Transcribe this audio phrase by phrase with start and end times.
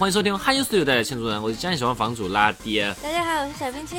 [0.00, 3.98] 欢迎收听汉英 studio 的庆祝人，我是江喜欢房主拉爹，大家好，我是小冰清。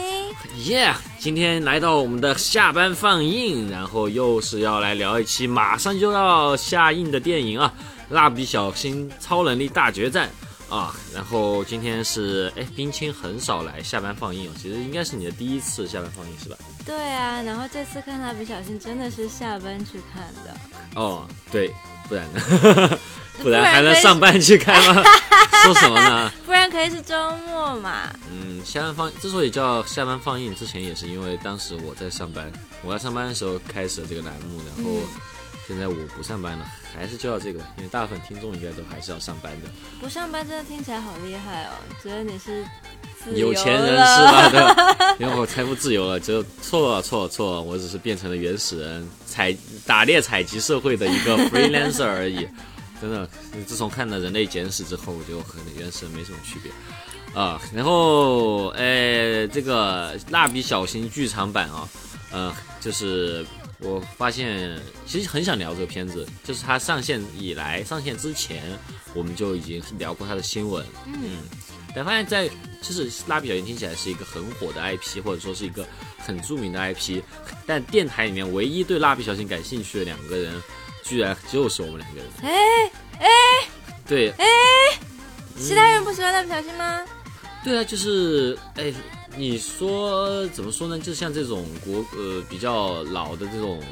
[0.66, 7.72] 耶、今天来到我们的下班放映，然后又是要来聊一期马上就要下映的电影啊，
[8.16, 10.28] 《蜡笔小新超能力大决战》
[10.76, 10.92] 啊。
[11.14, 16.58] 然后今天是哎，冰清很少来下班放映哦，其实应该是你的第一次下班放映是吧？
[16.84, 20.58] 对啊，然后这次看蜡笔小新真的是下班去看的，
[20.96, 21.72] 哦，对，
[22.10, 22.98] 不然呢？
[23.42, 25.04] 不然还能上班去开吗？
[25.64, 26.32] 说什么呢？
[26.46, 27.16] 不然可以是周
[27.48, 28.10] 末嘛。
[28.32, 32.52] 嗯，下班放之所以叫下班放映，之前也是因为当时我在上班，
[32.84, 34.92] 我在上班的时候开始了这个栏目，然后
[35.68, 41.72] 现在我不上班了，还是就要这个，因为大部分听众应该都还是要上班的，不上班真的听起来好厉害哦，
[42.04, 42.66] 觉得你是
[43.36, 44.50] 有钱人是吧？
[44.50, 45.16] 对吧？
[45.20, 49.56] 因为我财富自由了，就错了错了错了，我只是变成了原始人采
[49.86, 52.48] 打猎采集社会的一个 freelancer 而已。
[53.02, 53.28] 真的，
[53.66, 56.72] 自从看了《人类简史》之后，我就和原始人没什么区别。
[57.34, 61.90] 啊，然后，呃，这个蜡笔小新剧场版啊，
[62.30, 63.46] 呃，就是
[63.80, 68.78] 我发现其实很想聊这个片子，就是它上线以来，上线之前
[69.14, 71.38] 我们就已经聊过它的新闻，嗯，
[71.96, 72.50] 但发现在
[72.82, 77.22] 就是蜡笔小新听起来是一个很火的 IP，或者说是一个很著名的 IP，
[77.66, 80.62] 但电台里面唯一对蜡笔小新感兴趣的两个人，
[81.12, 83.28] 居然就是我们两个人，哎哎，
[84.08, 84.46] 对，哎
[85.58, 87.02] 其他人不喜欢蜡笔小新吗？
[87.66, 88.94] 对啊，就是哎，
[89.36, 90.98] 你说怎么说呢？
[90.98, 93.84] 就像这种国呃比较老的这种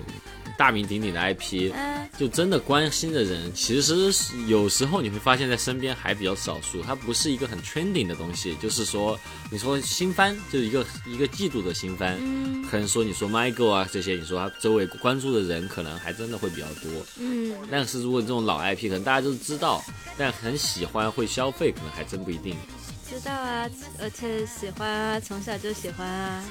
[0.59, 4.14] 大名鼎鼎的 IP，嗯，就真的关心的人，其实
[4.46, 8.53] 有时候你会发现在身边还比较少数，它不是一个很 trending 的东西。
[8.62, 9.18] 就是说，
[9.50, 16.91] 你说新番，就是一个一个季度的新番，嗯可能说你说 Michael 啊这些，你说他周围关注的人可能还真的会比较多。
[17.18, 19.81] 嗯，但是如果这种老 IP，可能大家都知道，
[20.18, 22.53] 但很喜欢会消费，可能还真不一定。
[23.09, 23.66] 知道啊，
[24.02, 26.44] 而且喜欢啊，从小就喜欢啊。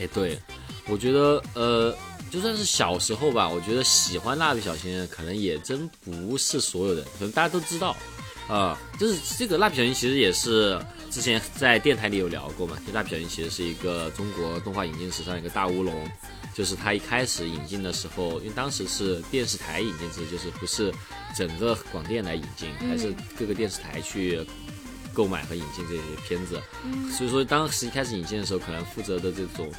[0.00, 0.40] 哎，对，
[0.88, 1.94] 我觉得呃，
[2.32, 7.94] 就算是小时候吧，我觉得喜欢蜡笔小新的可能也真不是所有人，可能大家都知道。
[8.48, 10.78] 啊、就是这个蜡笔小新其实也是
[11.10, 16.06] 之前在电台里有聊过嘛，就蜡笔小新其实是一个中国动画引进史上一个大乌龙，
[16.52, 20.92] 就是它一开始引进的时候，因为当时是电视台引进制，就是不是
[21.36, 24.44] 整个广电来引进，还是各个电视台去
[25.14, 26.60] 购买和引进这些片子，
[27.16, 29.70] 所以说当时一开始引进的时候，可能负责的这种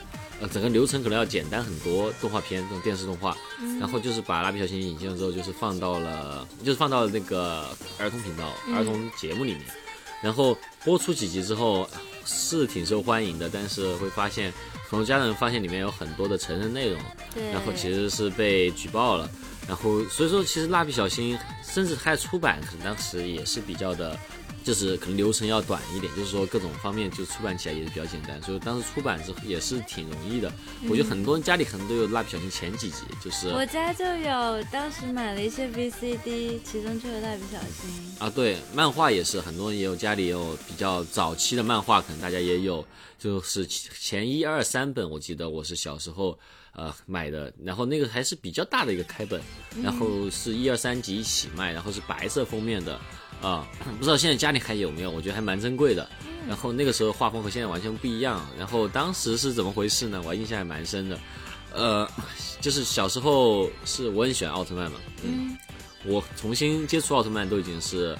[0.43, 3.35] 呃整个流程可能要简单很多，动画片这种电视动画，
[3.79, 7.65] 然后就是把蜡笔小新引进了之后，就是放到了就是放到了那个
[7.97, 9.61] 儿童频道、儿童节目里面，
[10.21, 11.89] 然后播出几集之后
[12.25, 14.51] 是挺受欢迎的，但是会发现
[14.89, 16.99] 很多家长发现里面有很多的成人内容，
[17.53, 19.29] 然后其实是被举报了，
[19.65, 24.19] 然后所以说其实蜡笔小新甚至还出版可能当时也是比较的，
[24.63, 30.51] 就是可能流程要短一点，就是说各种方面就出版起来也是比较简单，所以当时出版是也是挺容易的。
[30.89, 38.15] 我觉得很多人家里可能都有蜡笔小新前几集，就是我家就有，当时买了一些 VCD，其中就有蜡笔小新。
[38.19, 42.85] 啊，对，漫画也是，很多人也有家里也有比较早期的漫画，可能大家也有，
[43.19, 46.37] 就是前一二三本，我记得我是小时候
[46.73, 49.41] 呃买的，然后那个还是比较大的一个开本，
[49.83, 52.99] 然后是一二三集一起卖，然后是白色封面的，
[53.43, 53.67] 啊、
[53.99, 55.11] 不知道现在家里还有没有？
[55.11, 56.09] 我觉得还蛮珍贵的。
[56.47, 60.21] 然后那个时候画风和现在完全不一样，然后当时是怎么回事呢？
[60.25, 61.19] 我印象还蛮深的，
[61.73, 62.09] 呃，
[62.59, 65.57] 就是小时候是我很喜欢奥特曼嘛，嗯，
[66.05, 68.17] 我重新接触奥特曼都已经是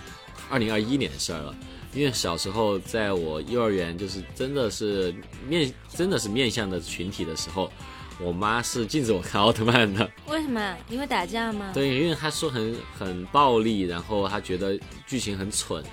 [0.50, 1.56] 二零二一年的事儿了。
[1.94, 5.14] 因为小时候在我幼儿园，就是真的是
[5.48, 7.72] 面真的是面向的群体的时候，
[8.20, 10.10] 我妈是禁止我看奥特曼的。
[10.28, 10.76] 为什么？
[10.90, 11.72] 因为打架吗？
[11.74, 15.84] 对，因为她说很很暴力，然后她觉得剧情很蠢，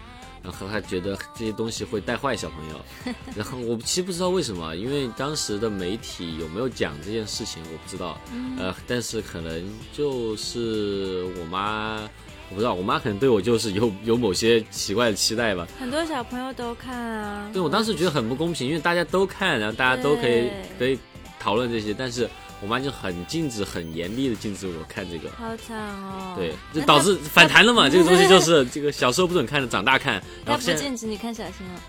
[0.43, 3.15] 然后她觉得这些东西会带坏小朋友。
[3.35, 8.19] 然后我其实不知道为什么，因为当时的媒体有没有讲这件事情，我不知道。
[8.59, 9.63] 呃，但是可能
[9.93, 12.09] 就是我妈。
[12.53, 15.65] 我不知道，我妈可能对我就是有有某些奇怪的期待吧。
[15.79, 17.49] 很多小朋友都看啊。
[17.53, 20.99] 对我当时觉得很不公平，因为大家都看，然后大家都可以可以
[21.41, 22.29] 讨论这些，但是
[22.61, 25.31] 我妈就很禁止、很严厉的禁止我看这个。
[25.31, 26.35] 好惨哦。
[26.37, 27.89] 对，就导致反弹了嘛。
[27.91, 30.15] 这个东西就是这个小时候不准看的，长大看，
[30.45, 31.81] 然他不禁止你看小新了。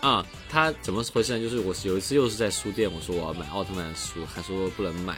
[0.00, 1.40] 啊、他怎么回事呢？
[1.40, 5.14] 就是我有一次又是在书店，我说我要买奥特曼的书，他说不能买，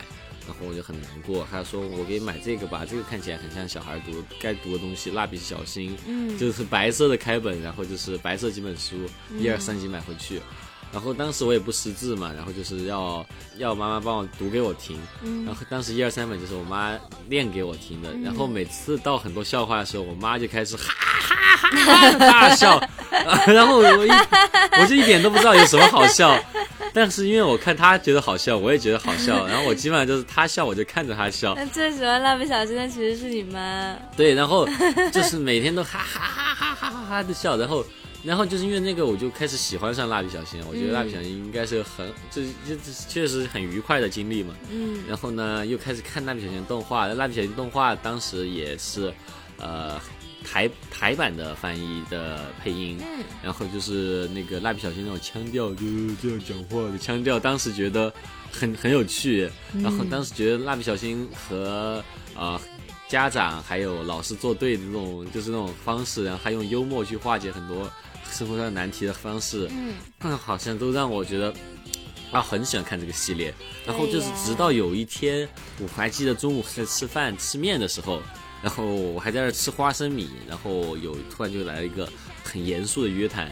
[0.46, 1.44] 然后我就很难过。
[1.50, 8.94] 他说我给你买这个吧，这个看起来很像小孩读该读的东西，蜡笔小新，嗯，就是白色的开本，然后就是白色几本书，
[9.40, 10.40] 一二三集买回去。
[10.92, 13.24] 然后当时我也不识字嘛，然后就是要
[13.58, 16.92] 要妈妈帮我读给我听，嗯然后当时一二三本就是我妈
[17.28, 22.80] 念给我听的，然后每次到很多笑话的时候，我妈就开始哈哈哈哈哈大笑，
[23.46, 24.10] 然后我一
[24.80, 26.38] 我就一点都不知道有什么好笑，
[26.94, 33.94] 但是因为我看她觉得好笑，我也觉得好笑，然后我基本上就是她笑我就看着她笑，那最喜欢蜡笔小新的其实是你妈。
[34.16, 34.66] 对，然后
[35.12, 37.84] 就是每天都哈哈哈哈哈哈哈的笑，然后
[38.26, 44.52] 然后就是因为那个我就开始喜欢上蜡笔小新，我觉得蜡笔小新应该是很这这这确实很愉快的经历嘛。
[44.68, 44.98] 嗯。
[45.06, 49.14] 然后呢，又开始看蜡笔小新动画，蜡笔小新动画当时也是，
[49.58, 50.00] 呃，
[50.44, 53.24] 台台版的翻译的配音，嗯。
[53.44, 58.12] 然后就是那个蜡笔小新那种腔调，就是这样讲话的腔调，当时觉得
[58.50, 59.48] 很很有趣，
[59.80, 62.02] 然后当时觉得蜡笔小新和
[62.34, 62.60] 呃
[63.08, 67.90] 家长还有老师作对的那种，就是那种方式，然后还用幽默去化解很多
[68.30, 71.54] 生活上的难题的方式，嗯，嗯，好像都让我觉得
[72.32, 73.54] 啊很喜欢看这个系列。
[73.86, 75.48] 然后就是直到有一天，
[75.78, 78.20] 我还记得中午在吃饭吃面的时候，
[78.62, 82.08] 然后我还在那儿吃花生米，然后有突然就来了一个
[82.42, 83.50] 很严肃的约谈，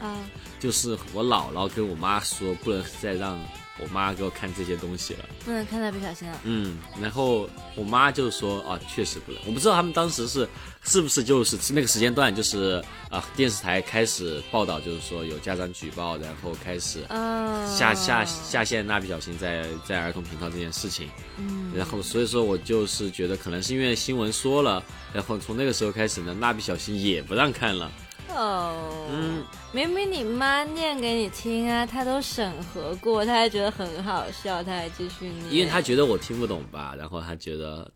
[0.00, 0.16] 啊，
[0.58, 3.38] 就是我姥姥跟我妈说不能再让
[3.80, 5.24] 我妈给我看这些东西了。
[5.44, 6.38] 不能看蜡笔小新了。
[6.44, 9.40] 嗯，然后我妈就说啊，确实不能。
[9.46, 10.48] 我不知道他们当时是
[10.84, 21.08] 是不是就是那个时间段，就是啊，电视台开始报道，就是说有家长举报，然后开始啊，下下下线蜡笔小新在在儿童频道这件事情。
[21.38, 24.82] 嗯，然后所以说我就是觉得可能是因为新闻说了，
[25.12, 27.90] 然后从那个时候开始呢，蜡笔小新也不让看了。
[28.30, 35.52] 哦，嗯，明明你妈念给你听啊，她都审核过，她还觉得很好笑，她还继续念。
[35.52, 37.90] 因为她觉得我听不懂吧，然后她觉得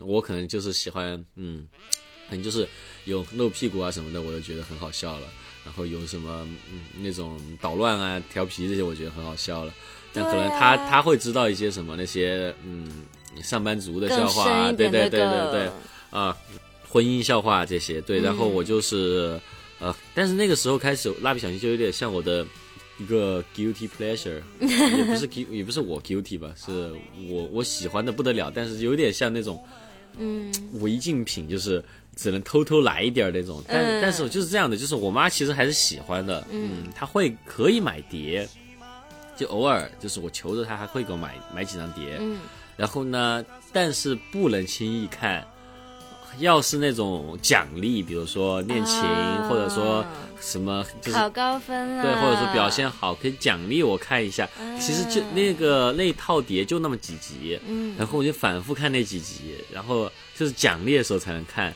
[0.00, 1.66] 我可能就是喜欢，嗯，
[2.28, 2.66] 可能就是
[3.04, 5.26] 有露屁股啊什么的，我就觉得很好笑了。
[5.64, 9.74] 然后有什么嗯那种捣乱啊、调皮这些，我觉得很好笑了。
[10.12, 13.04] 但可能他、对啊他会知道一些什么那些嗯
[13.42, 15.70] 上班族的笑话啊，对对对对对
[16.10, 16.34] 啊，
[16.88, 18.20] 婚姻笑话这些对。
[18.20, 19.40] 然后我就是、
[19.78, 22.46] 呃，但是那个时候开始，蜡笔小新就有点像我的
[22.98, 26.90] 一个 guilty pleasure，也不是 gu 也不是我 guilty 吧，是
[27.28, 29.62] 我我喜欢的不得了，但是有点像那种
[30.18, 30.50] 嗯
[30.80, 31.84] 违禁品，就是
[32.14, 33.62] 只能偷偷来一点儿那种。
[33.68, 38.48] 但、嗯但是我就是这样的，就是我妈其实还是喜欢的，嗯，她会可以买碟，
[39.36, 42.38] 就偶尔就是我求着她还会给我买买几张碟，嗯
[42.78, 45.46] 然后呢，但是不能轻易看。
[46.38, 49.48] 要是那种奖励，比如说练琴，啊。
[49.48, 50.04] 或者说
[50.40, 54.48] 什么，就是考高分啊，对，或者说表现好，可以奖励我看一下。
[54.78, 57.94] 其实就那个那套碟就那么几集，嗯。
[57.96, 61.72] 然后我就反复看那几集，然后就是奖励的时候才能看。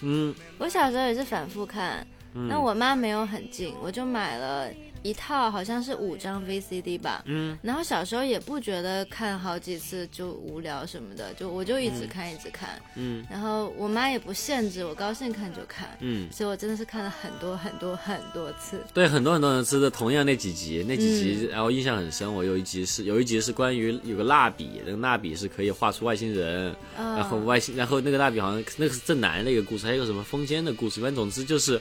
[0.00, 4.68] 嗯，我小时候也是反复看，那我妈没有很近，我就买了
[5.04, 7.22] 一套，好像是五张 VCD 吧。
[7.26, 12.70] 嗯，然后小时候也不觉得看好几次就无聊什么的，就我就一直看一直看。
[12.96, 15.96] 嗯，然后我妈也不限制，我高兴看就看。
[16.00, 18.82] 嗯，所以我真的是看了很多很多很多次。
[18.94, 22.32] 对，很多很多人吃的同样那几集，那几集，然后印象很深。
[22.34, 31.78] 我有一集是有一集是关于有个蜡笔，那个蜡笔是可以画出外星人，啊、然后外星，然后那个蜡笔好像那个是正南的一个故事，还有个什么风间的故事，反正总之就是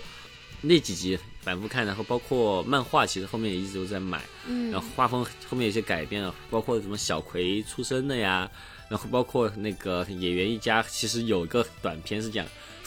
[0.65, 8.49] 那几集反复看，然后包括漫画，其实后面也一直都在买，嗯然后画风后面有些改变了，包括什么小葵出生的呀，
[8.89, 12.45] 然后包括那个野原一家，其实有个短片是讲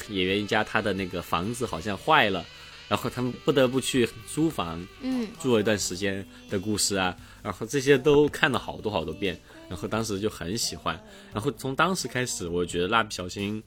[0.09, 2.45] 野原一家他的那个房子好像坏了。
[2.89, 9.37] 然后他们不得不去租房，嗯住了一段时间的故事啊，然后这些都看了好多好多遍，
[9.69, 10.95] 然后当时就很喜欢，
[11.35, 13.61] 然后从当时开始，我觉得蜡笔小新，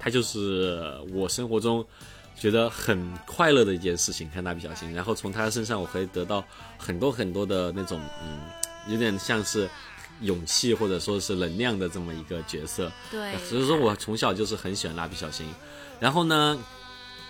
[0.00, 1.86] 它就是我生活中
[2.42, 6.44] 觉得很快乐的一件事情，看蜡笔小新，然后从他身上我可以得到
[6.76, 8.40] 很多很多的那种，嗯，
[8.88, 9.70] 有点像是
[10.22, 15.46] 勇气或者说是能量的这么一个角色，对，所以说我从小就是很喜欢蜡笔小新，
[16.00, 16.58] 然后呢，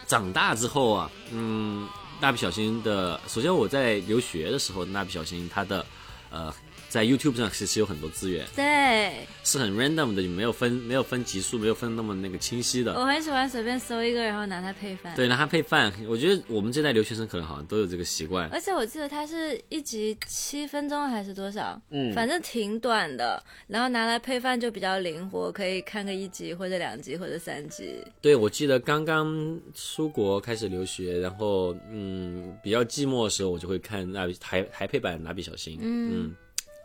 [0.07, 1.87] 长大之后啊，嗯，
[2.23, 5.85] 蜡笔小新的，首先我在留学的时候，蜡笔小新他的，
[6.31, 6.50] 呃，
[6.92, 12.92] 在 YouTube 上其实有很多资源，对，是很 random 的，没有分没有分级数，没有分那么那个清晰的。
[12.92, 15.16] 我很喜欢随便搜一个，然后拿它配饭。
[15.16, 18.46] 对，拿它配饭，我觉得我们这代留学生可能好像都有这个习惯。
[18.50, 21.80] 而且我记得它是一集七分钟还是多少？
[21.88, 28.04] 嗯反正挺短的，然后拿来配饭就比较灵活，可以看个一集或者两集或者三集。
[28.20, 36.37] 对，我记得刚刚出国开始留学，然后嗯比较寂寞的时候，我就会看蜡笔台台配版蜡笔小新，嗯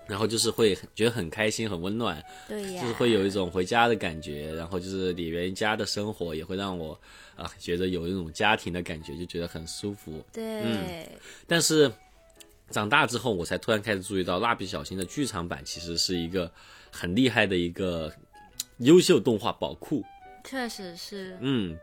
[0.07, 6.99] 然后就是会很觉得很开心、很温暖，对呀，就是会有一种回家的感觉，然后就是里面家的生活也会让我
[7.35, 10.23] 啊、觉得有一种家庭的感觉，就觉得很舒服。
[10.33, 11.07] 对，嗯
[11.45, 11.91] 但是
[12.69, 16.51] 长大之后，我才突然开始注意到，蜡笔小新的剧场版其实是一个
[16.91, 18.11] 很厉害的一个
[18.79, 20.03] 优秀动画宝库。
[20.43, 21.37] 确实是。
[21.41, 21.77] 嗯，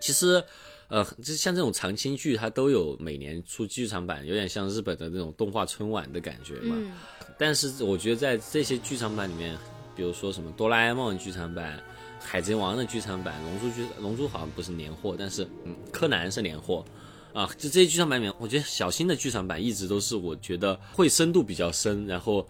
[0.00, 0.42] 其实，
[0.88, 6.76] 呃，就像这种长青剧，它都有每年出剧场版，有点像日本的那种动画春晚的感觉嘛。
[6.78, 6.92] 嗯，
[7.38, 9.56] 但是我觉得在这些剧场版里面，
[9.94, 11.82] 比如说什么哆啦 A 梦剧场版、
[12.18, 16.84] 海贼王的剧场版、龙珠剧、龙珠好像不是年货，但是嗯，柯南是年货。
[17.32, 22.44] 啊，就这些剧场版里面，我觉得小新的剧场版一直都是我觉得会深度比较深，然后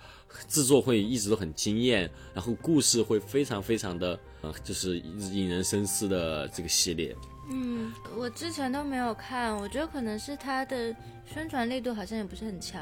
[0.49, 7.15] 制作会一直都很惊艳，然后故事会非常非常的呃，就是引人深思的这个系列。
[7.51, 10.97] 嗯，我之前都没有看，我觉得可能是它的
[11.31, 12.81] 宣传力度好像也不是很强，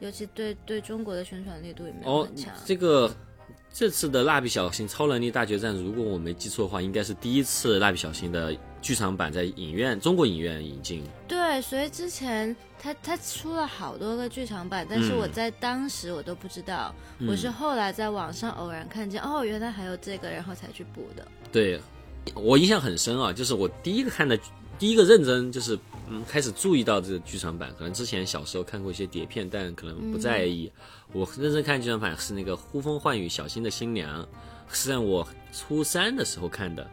[0.00, 3.14] 尤其对对中国的宣传力度也没有哦很强。，这个
[3.72, 11.02] 这次的蜡笔小新超能力大决战，如果我没记错的话，应该是第一次蜡笔小新的剧场版在影院中国影院引进。
[11.28, 16.94] 对，所以之前他他出了好多个剧场版，但是嗯我在当时我都不知道，
[17.28, 21.26] 我是后来在网上偶然看见，哦，原来还有这个，然后才去补的。
[21.52, 21.80] 对
[22.34, 24.38] 我印象很深啊，就是我第一个看的，
[24.78, 30.70] 第一个认真就是嗯开始注意到这个剧场版，可能之前小时候看过一些碟片，但可能不在意。
[31.12, 34.22] 我认真看剧场版是那个《呼风唤雨小新的新娘》，
[34.70, 36.88] 是在我初三的时候看的，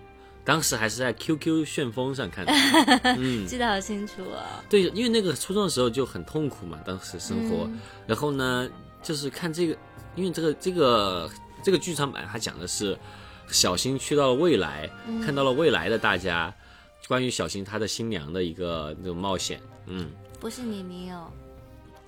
[0.46, 2.54] 当时还是在 QQ 旋风上看的。
[3.18, 4.44] 嗯，记得好清楚哦。
[4.70, 7.70] 对，因为那个初中的时候就很痛苦嘛，当时生活，
[8.06, 8.70] 然后呢，
[9.02, 9.78] 就是看这个，
[10.16, 11.30] 因为这个这个
[11.64, 12.98] 这个剧场版，它讲的是
[13.48, 14.90] 小新去到了未来，
[15.26, 16.54] 看到了未来的大家，
[17.08, 20.10] 关于小新他的新娘的一个那种冒险，嗯。
[20.40, 21.32] 不是你你哦，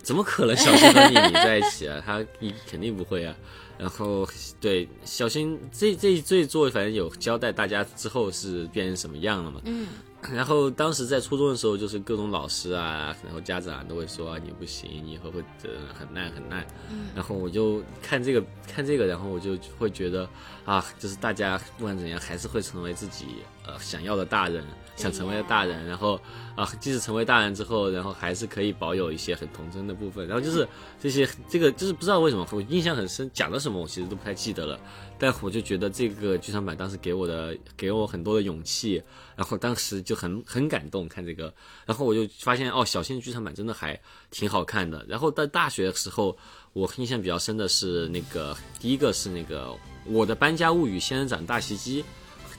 [0.03, 2.01] 怎么可能小新和你你在一起啊？
[2.05, 3.33] 他一肯定不会啊。
[3.77, 4.27] 然后
[4.59, 9.61] 对小新这这这一作，反正有交代大家之后是变成什么样了嘛。
[9.65, 9.87] 嗯，
[10.31, 16.65] 然后当时在初中的时候，就是各种老师啊，然后家长都会说、啊、你不行，你以后会呃很烂很烂。
[16.89, 20.27] 嗯然后我就看这个看这个，然后我就会觉得
[20.65, 23.25] 啊，就是大家不管怎样，还是会成为自己
[23.67, 24.63] 呃想要的大人，
[24.95, 25.85] 想成为的大人。
[25.85, 26.19] 然后
[26.55, 30.27] 啊，即使成为大人之后，然后还是可以保有一些很童真的部分。
[30.27, 30.67] 然后就是
[31.01, 34.79] 这些这个就是不知道为什么我印象很深，讲的什么我其实都不太记得了。
[35.17, 39.01] 但我就觉得这个剧场版当时给我的给我很多的勇气，
[39.35, 41.53] 然后当时就很很感动看这个，
[41.85, 43.97] 然后我就发现哦，小新的剧场版真的还
[44.29, 45.05] 挺好看的。
[45.07, 46.37] 然后在大学的时候，
[46.73, 49.67] 我印象比较深的是那个第一个是那个
[50.05, 52.03] 《我的搬家物语：仙人掌大袭击》，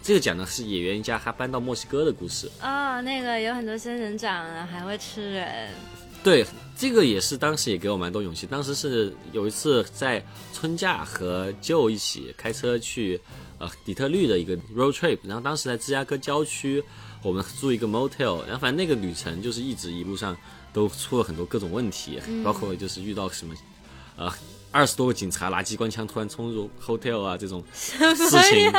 [0.07, 2.49] 这个讲的是演员一家他搬到墨西哥的故事。
[2.63, 5.69] 哦，那个有很多仙人掌啊，还会吃人。
[6.23, 6.47] 对，
[6.77, 8.47] 这个也是当时也给我蛮多勇气。
[8.47, 13.21] 当时是有一次在春假和 Joe 一起开车去
[13.59, 16.81] 呃底特律的一个 road trip，然后当时在芝加哥郊区，
[17.21, 20.37] 我们住一个 motel，然后反正那个旅程就是一直一路上
[20.73, 23.53] 都出了很多各种问题，包括就是遇到什么
[24.17, 24.33] 呃
[24.77, 27.97] 二十多个警察拿机关枪突然冲入 hotel 啊这种事
[28.51, 28.71] 情，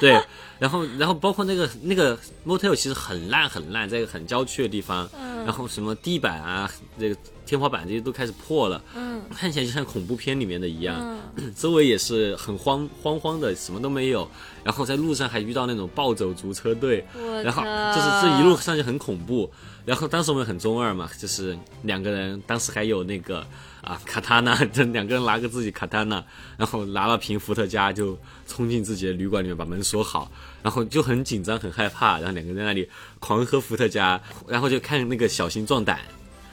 [0.00, 0.20] 对，
[0.58, 5.08] 然后然后包括那个那个 motel 其实很烂很烂，在一个很郊区的地方，
[5.46, 6.70] 然后什么地板啊，
[7.00, 9.16] 这个天花板这些都开始破了，嗯。
[9.34, 14.28] 看起来就像恐怖片里面的一样，嗯， 周围也是很荒荒荒的，什么都没有，
[14.62, 17.04] 然后在路上还遇到那种暴走族车队，
[17.42, 19.50] 然后就是这一路上就很恐怖。
[19.84, 23.44] 然后当时我们很中二嘛，就是两个人，当时还有那个
[23.86, 26.22] 啊卡塔纳，这两个人拿个自己卡塔纳，
[26.58, 30.28] 然后拿了瓶伏特加就冲进自己的旅馆里面把门锁好，
[30.60, 32.90] 然后就很紧张很害怕，然后两个人在那里
[33.20, 36.00] 狂喝伏特加，然后就看那个小新壮胆。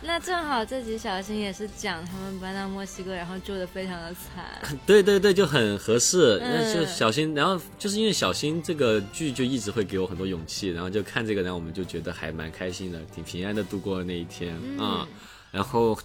[0.05, 4.77] 那正好这集小新也是讲他们搬到墨西哥，然后住的非常的惨。
[4.85, 6.37] 对对对，就很合适。
[6.39, 15.07] 嗯那就小新，然后就是因为小新这个剧就一直会给我很多勇气，然后就看这个，然后我们就觉得还蛮开心的，挺平安的度过了那一天啊、嗯
[15.51, 15.95] 然后，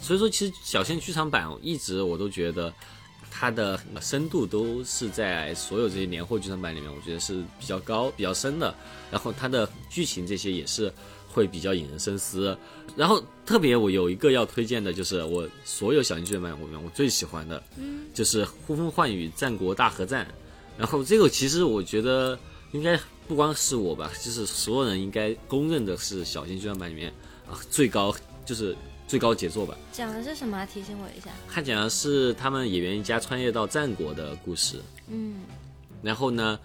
[0.00, 2.72] 所以说其实小新剧场版一直我都觉得
[3.30, 8.74] 它的深度都是在所有这些年货剧场版里面，我觉得是比较高、比较深的。
[9.10, 10.92] 然后它的剧情这些也是
[11.28, 12.56] 会比较引人深思。
[12.96, 20.24] 然后特别我有一个要推荐的，就是我所有小型剧场版里面我最喜欢的，嗯，就是《呼风唤雨：战国大合战》。
[20.78, 22.38] 然后这个其实我觉得
[22.72, 27.12] 应该不光是我吧，就是所有人应该公认的是小型剧场版里面
[27.50, 28.76] 啊最高就是
[29.06, 29.76] 最高杰作吧。
[29.92, 30.66] 讲的是什么啊？
[30.66, 31.30] 提醒我一下。
[31.48, 34.80] 它讲的是他们演员一家穿越到战国的故事。
[35.08, 35.36] 嗯，
[36.02, 36.58] 然后呢，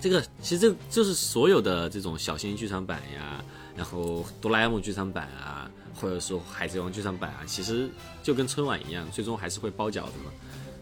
[0.00, 3.44] 这个其实这就是所有的这种小型剧场版呀，
[3.76, 7.88] 然后哆啦 A 梦剧场版啊，或者说海贼王剧场版啊，其实
[8.22, 10.32] 就跟春晚一样，最终还是会包饺子嘛。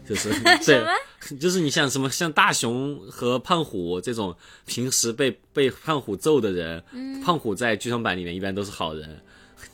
[0.05, 0.29] 就是
[0.65, 6.83] 对，就是你像什么像大雄和胖虎这种平时被被胖虎揍的人，
[7.23, 9.23] 胖虎在剧场版里面一般都是好人，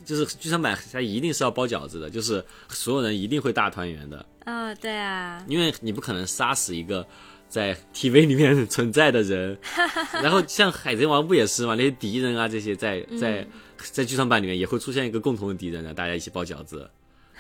[0.09, 7.05] 就是剧场版它一定是要包饺子的，就是所有人一定会大团圆的，哦，对啊，因为你不可能杀死一个
[7.47, 9.55] 在 TV 里面 存在的人，
[10.23, 13.47] 然后像海贼王不也是嘛，那些敌人啊这些在在
[13.77, 16.89] 在剧场版里面也会出现一个共同的敌人的，大家一起包饺子。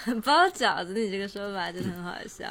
[0.23, 2.45] 包饺子，你这个说法真的很好笑。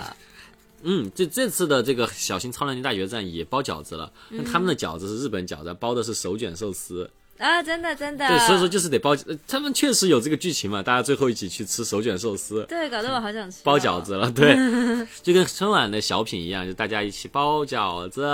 [0.83, 7.09] 嗯，这这次的这个小型超能力大决战也包饺子了，那他们的饺子是日本饺子，包的是手卷寿司。
[7.39, 8.27] 啊，真的真的。
[8.29, 14.15] 对，所以说就是得包，呃他们确实有这个剧情嘛，大家最后一起去吃手卷寿司，对，搞得我好想吃、包饺子。
[14.15, 14.57] 了，对，
[15.23, 18.29] 就跟春晚的小品一样，就大家一起包饺子。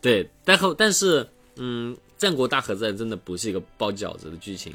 [0.00, 4.74] 对，但后但是，嗯，战国大合战真的不是一个包饺子的剧情，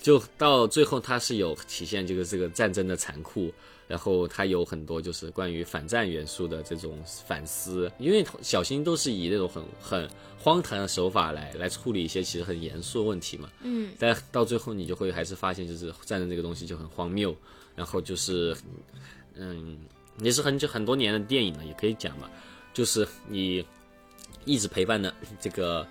[0.00, 3.52] 就到最后它是有体现这个这个战争的残酷，
[3.90, 17.34] 然后它有很多就是关于反战元素的这种反思，因为小新都是以那种很很荒唐的手法来来处理一些其实很严肃的问题嘛，嗯，但到最后你就会还是发现，就是战争这个东西就很荒谬，
[17.74, 18.56] 然后就是，
[19.34, 19.76] 嗯，
[20.20, 22.30] 也是很久很多年的电影了，也可以讲嘛，
[22.72, 23.64] 就是你
[24.44, 25.84] 一直陪伴的这个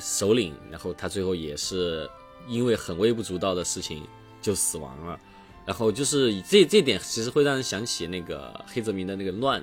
[0.00, 2.08] 首领，然后他最后也是
[2.48, 4.02] 因为很微不足道的事情
[4.40, 5.20] 就死亡了，
[5.66, 9.62] 然后就是这这点其实会让人想起那个黑泽明的那个乱，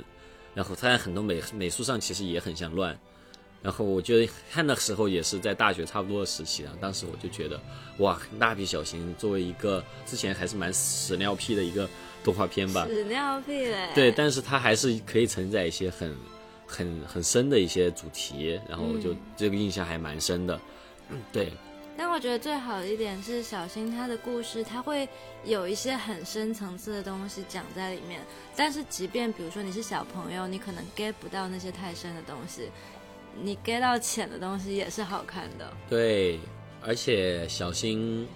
[0.53, 2.95] 然后他在很多美美术上其实也很像乱。
[3.61, 7.57] 然后我觉得看的时候也是在大学差不多的时期啊，当时我就觉得，
[7.99, 11.89] 哇，蜡笔小新作为一个之前还是蛮屎尿屁的一个
[12.25, 13.87] 动画片吧，屎尿屁嘞。
[13.95, 16.13] 对，但是它还是可以承载一些很
[16.67, 20.59] 很很深的一些主题，然后就这个印象还蛮深的。
[21.09, 21.49] 嗯，对，
[22.03, 25.07] 但我觉得最好的一点是小新他的故事，他会
[25.45, 28.19] 有一些很深层次的东西讲在里面。
[28.57, 32.69] 但是即便比如说你是小朋友，你可能 get 不到那些太深的东西，
[33.41, 35.71] 你 get 到浅的东西也是好看的。
[35.89, 36.41] 对，
[36.81, 38.27] 而且小新，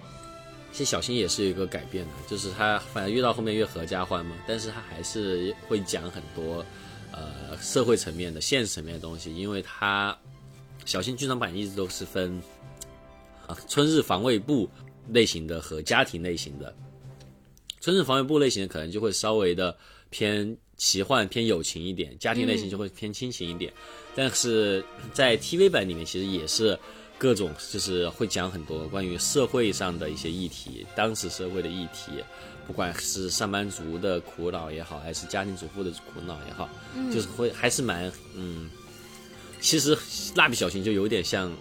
[0.72, 6.64] 其实小新也是一个改变的，就是他反正越到后面越合家欢嘛，但是他还是会讲很多
[7.12, 10.16] 呃社会层面的、现实层面的东西，因为他
[10.86, 12.40] 小新剧场版一直都是分
[13.48, 14.68] 啊春日防卫部
[15.08, 16.72] 类型的和家庭类型的，
[17.80, 19.76] 春日防卫部类型的可能就会稍微的
[20.10, 23.72] 偏奇幻、偏友情一点，家庭类型就会偏亲情一点。
[24.14, 26.78] 但是在 TV 版里面，其实也是
[27.16, 32.12] 各种，就是会讲很多关于社会上的一些议题，当时社会的议题，
[32.66, 36.68] 不管是上班族的苦恼也好，还是家庭主妇的苦恼也好，
[37.12, 38.68] 就是会还是蛮嗯，
[39.60, 39.96] 其实
[40.34, 41.52] 蜡笔小新就有点像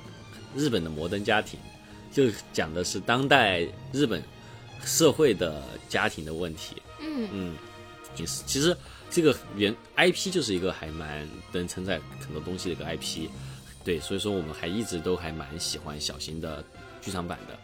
[0.55, 1.59] 日本的摩登家庭，
[2.17, 3.61] 就讲的是当代
[3.93, 4.23] 日本
[4.83, 6.75] 社会的家庭的问题。
[6.99, 7.55] 嗯嗯，
[8.15, 8.75] 其实其实
[9.11, 13.29] 这个原 IP 就是一个还蛮能承载很多东西的一个 IP，
[13.83, 16.65] 对，所以说我们还一直都还蛮喜欢小新的
[17.03, 17.55] 剧场版的。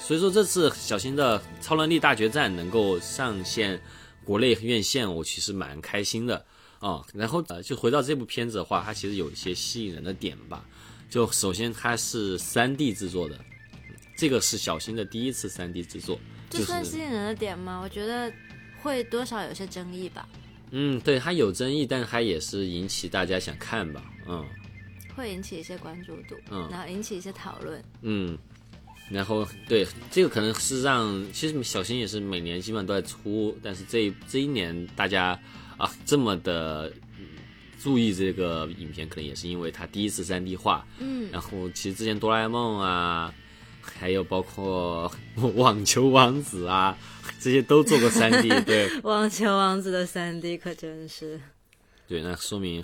[0.00, 3.80] 所以说这次小新的超能力大决战能够上线
[4.24, 6.44] 国内院线，我其实蛮开心的
[6.80, 10.64] 啊、然后呃，就回到这部片子的话，它其实有一些吸引人的点吧。
[11.08, 13.38] 就首先它是3 D 制作的，
[14.20, 17.80] 这个是小新的第一次三 D 制作，这算吸引人的点吗？
[17.82, 18.30] 我觉得
[18.82, 20.28] 会多少有些争议吧，
[20.72, 24.46] 嗯，对，它有争议，但它也是引起大家想看吧，嗯
[25.16, 27.82] 会引起一些关注度，嗯然后引起一些讨论。
[28.02, 28.36] 嗯，
[29.10, 35.40] 然后对这个可能是让其实小新也是每年基本上都在出，但是这一这一年大家
[35.78, 36.92] 啊这么的。
[37.18, 37.26] 嗯
[37.82, 43.32] 注意这个影片，可能也是因为它第一次 3D 化，嗯，然后其实之前哆啦 A 梦啊，
[43.82, 45.10] 还有包括
[45.54, 46.96] 网球王子啊，
[47.40, 51.40] 这些都做过 3D， 对，网球王子的三 D 可真是，
[52.08, 52.82] 对，那说明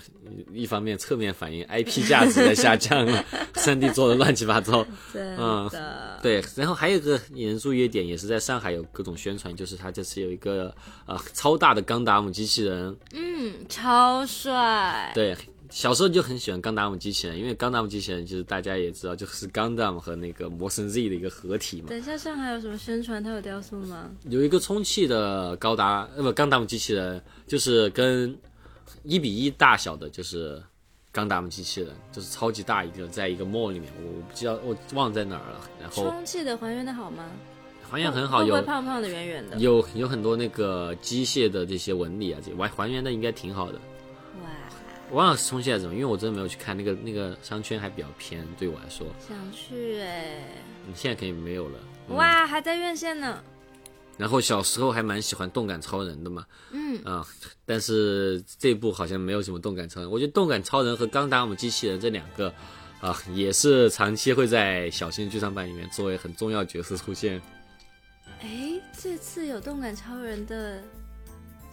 [0.53, 3.23] 一方面侧面反映 IP 价值在下降了，
[3.55, 4.85] 3D 做的乱七八糟。
[5.13, 6.19] 真嗯的。
[6.21, 10.73] 对，然后还有一个引人注意的点，也是在上海有各种宣传，就是他这次有一个
[11.05, 15.11] 呃超大的钢达姆机器人，嗯，超帅。
[15.13, 15.37] 对，
[15.69, 21.89] 小时候就很喜欢钢达姆机器人，因为钢达姆机器人就是大家也知道，就是钢达姆和那个魔神 Z 的一个合体嘛。
[21.89, 23.23] 等一下，上海有什么宣传？
[23.23, 24.09] 它有雕塑吗？
[24.29, 28.35] 有一个充气的高达呃不钢达姆机器人，就是跟
[29.03, 30.61] 一比一大小的，就是
[31.11, 35.61] 钢达姆机器人，就是超级大一个，在一个 mall 里面，我我不知道我忘在哪儿了。
[35.81, 37.25] 然后充气的还原的好吗？
[37.89, 39.57] 还原很好，有胖胖的、圆圆的？
[39.59, 43.79] 有有很多那个机械的这些纹理啊，这还还原的应该挺好的。
[45.11, 50.43] 哇，我忘了充气还是怎么，因为我真的没有去看那个那个商圈还比较偏，对我来说，想去哎、
[50.85, 51.79] 你现在肯定没有了。
[52.09, 53.41] 嗯哇，还在院线呢。
[54.17, 57.23] 然后小时候还蛮喜欢动感超人的嘛，嗯啊、
[57.65, 60.09] 但是这部好像没有什么动感超人。
[60.09, 62.51] 我觉得动感超人和钢达姆机器人这两个，
[62.99, 67.39] 啊、也是长期会在小型剧场版里面作为很重要角色出现。
[68.41, 70.81] 哎，这次有动感超人的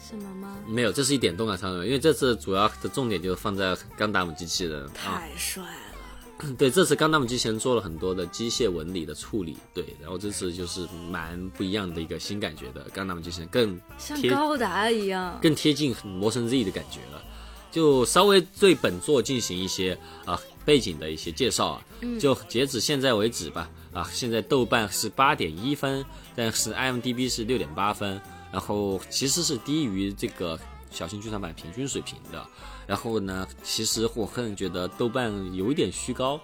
[0.08, 0.56] 什么吗？
[0.66, 4.90] 没有，这是一点动感超人，因为这次主要的重点就是放在钢达姆机器人啊。
[4.94, 6.50] 太帅了！
[6.58, 15.38] 对，这次钢达姆机器人做了很多的机械纹理的处理，对，然后这次就是蛮不一样的一个新感觉的钢达姆机器人，更像高达一样。
[15.40, 17.22] 更贴近魔神 Z 的感觉了，
[17.70, 21.84] 就稍微对本作进行一些啊背景的一些介绍啊，
[22.20, 28.20] 就截止现在为止吧，啊，现在豆瓣是八点一分，但是 IMDB 是六点八分，
[28.54, 30.56] 然后其实是低于这个
[30.88, 32.46] 小型剧场版平均水平的。
[32.86, 36.40] 然后呢，其实我个人觉得豆瓣有一点虚高，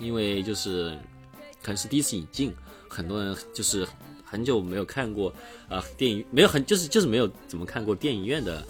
[0.00, 0.98] 因为就是
[1.62, 2.52] 可能是第一次引进，
[2.88, 3.86] 很多人就是
[4.24, 5.32] 很久没有看过
[5.68, 8.66] 啊、电影，没有很就是就是没有怎么看过电影院的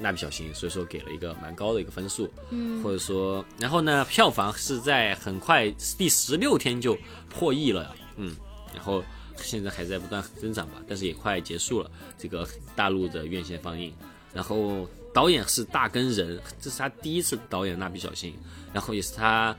[0.00, 6.98] 蜡笔小新，所以说给了一个蛮高的一个分数，嗯，或者说，然后呢，票房是在很快第十六天就
[7.30, 8.34] 破亿了，嗯，
[8.74, 9.00] 然后
[9.38, 13.92] 现在还在不断增长吧，但是也快结束了这个大陆的院线放映，
[14.32, 18.34] 然后导演是大根仁，这是他第一次导演蜡笔小新，
[18.72, 19.56] 然后也是他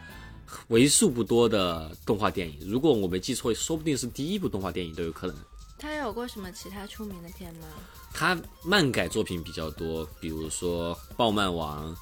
[0.68, 5.36] 为数不多的动画电影，如果我没记错，说不定是第一部动画电影都有可能。
[5.80, 7.68] 他有过什么其他出名的片吗？
[8.14, 11.94] 他漫改作品比较多，比如说《暴漫王》，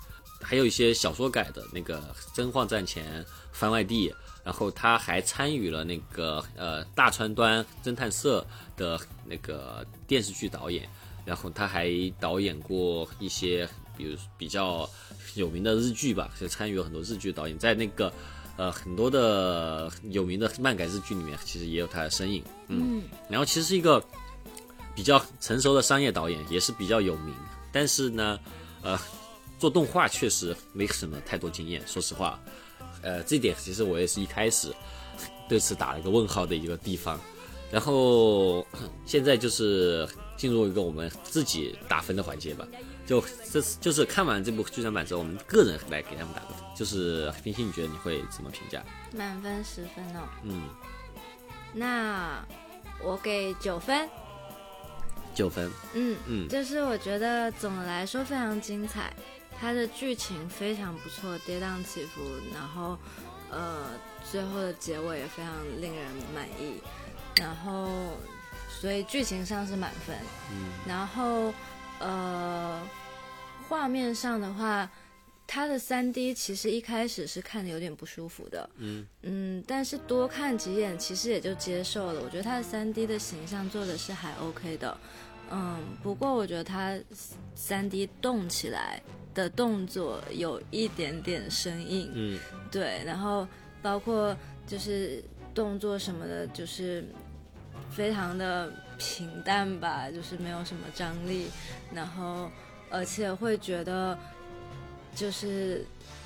[0.41, 1.99] 还有一些小说改的那个
[2.33, 4.09] 《真晃战前》《番外地》，
[4.45, 8.45] 然后他还参与了那个呃大川端侦探社
[8.77, 10.87] 的那个电视剧导演，
[11.25, 14.87] 然后他还导演过一些比如比较
[15.33, 18.13] 有名的日剧吧，就参与了很多日剧导演，在那个
[18.55, 22.43] 呃很多的有名的漫改日剧里面，其实也有他的身影。
[22.67, 23.99] 嗯，然后其实是一个
[24.95, 27.33] 比较成熟的商业导演，也是比较有名，
[27.71, 28.39] 但是呢，
[28.83, 28.97] 呃，
[29.57, 32.39] 做动画确实没什么太多经验，说实话，
[33.05, 34.73] 呃，这点其实我也是一开始
[35.47, 37.17] 对此打了一个问号的一个地方。
[37.71, 38.65] 然后
[39.05, 42.65] 现在就是进入一个我们自己打分的环节吧。
[43.05, 46.63] 就这次就是看完这部剧场版之后，我们个人来给他们打个分。
[46.75, 48.83] 就是冰心，你觉得你会怎么评价？
[49.13, 50.27] 满分十分哦。
[50.43, 50.69] 嗯，
[51.73, 52.43] 那
[53.03, 54.09] 我给九分。
[55.33, 55.69] 九分。
[55.93, 59.13] 嗯嗯就是我觉得总的来说非常精彩，
[59.59, 62.21] 它的剧情非常不错，跌宕起伏，
[62.53, 62.97] 然后
[63.49, 63.91] 呃
[64.29, 66.81] 最后的结尾也非常令人满意，
[67.37, 68.17] 然后
[68.69, 70.15] 所以剧情上是满分。
[70.51, 71.53] 嗯然后
[71.99, 72.81] 呃
[73.67, 74.89] 画面上的话。
[75.47, 82.19] 它的三 D 其实一开始是看的有点不舒服的，嗯嗯，但是多看几眼，其实也就接受了。
[82.19, 84.97] 我觉得它的三 D 的形象做的是还 OK 的，
[85.51, 86.99] 嗯，不过我觉得它
[87.53, 88.99] 三 D 动起来
[89.35, 92.39] 的动作有一点点生硬，嗯。
[92.71, 93.47] 对，然后
[93.83, 97.05] 包括就是动作什么的，就是
[97.91, 101.45] 非常的平淡吧，就是没有什么张力，
[101.93, 102.49] 然后
[102.89, 104.17] 而且会觉得
[105.13, 105.85] 就是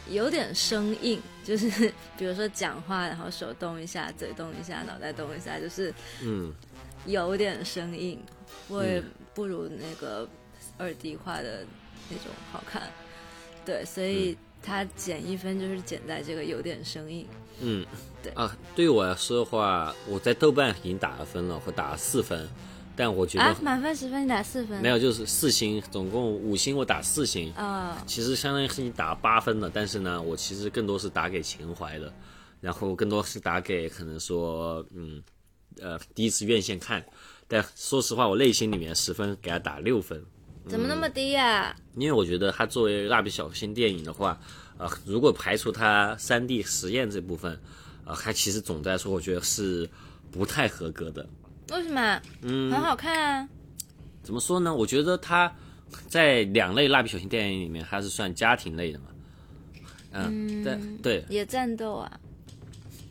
[0.09, 6.53] 有点生硬， 就是比如说讲话，然后手动一下，嘴动一下，脑袋动一下，就是嗯。
[7.05, 8.21] 有点生硬，
[8.67, 9.03] 会嗯。
[9.33, 10.27] 不如那个
[10.77, 11.65] 二 D 画的
[12.09, 12.83] 那种好看。
[13.65, 17.27] 对，所以它减一分就是减在这个有点生硬。
[17.61, 17.85] 嗯，
[18.23, 22.47] 对啊，对于我来说的话，我在豆瓣已经打了分了，我打了四分，
[22.95, 24.81] 但我觉得、啊，满分十分你打四分？
[24.81, 27.51] 没有，就是四星，总共五星，我打四星。
[27.53, 32.11] 啊、其实相当于是你打八分了，但是呢，我其实更多是打给情怀的，
[32.61, 35.21] 然后更多是打给可能说，嗯，
[35.81, 37.05] 呃，第一次院线看，
[37.47, 40.23] 但说实话，我内心里面十分给他打六分，
[40.69, 44.39] 怎么那么低呀、因为我觉得它作为蜡笔小新电影的话，
[44.77, 47.59] 呃，如果排除它三 D 实验这部分，
[48.05, 49.89] 呃，它其实总的来说，我觉得是
[50.31, 51.27] 不太合格的。
[51.71, 52.21] 为什么？
[52.43, 53.49] 嗯，很好看啊。
[54.21, 54.73] 怎么说呢？
[54.73, 55.51] 我觉得它
[56.07, 59.05] 在两类蜡笔小新电影里面，它是算家庭类的嘛。
[60.11, 62.19] 嗯，对对，也战斗啊，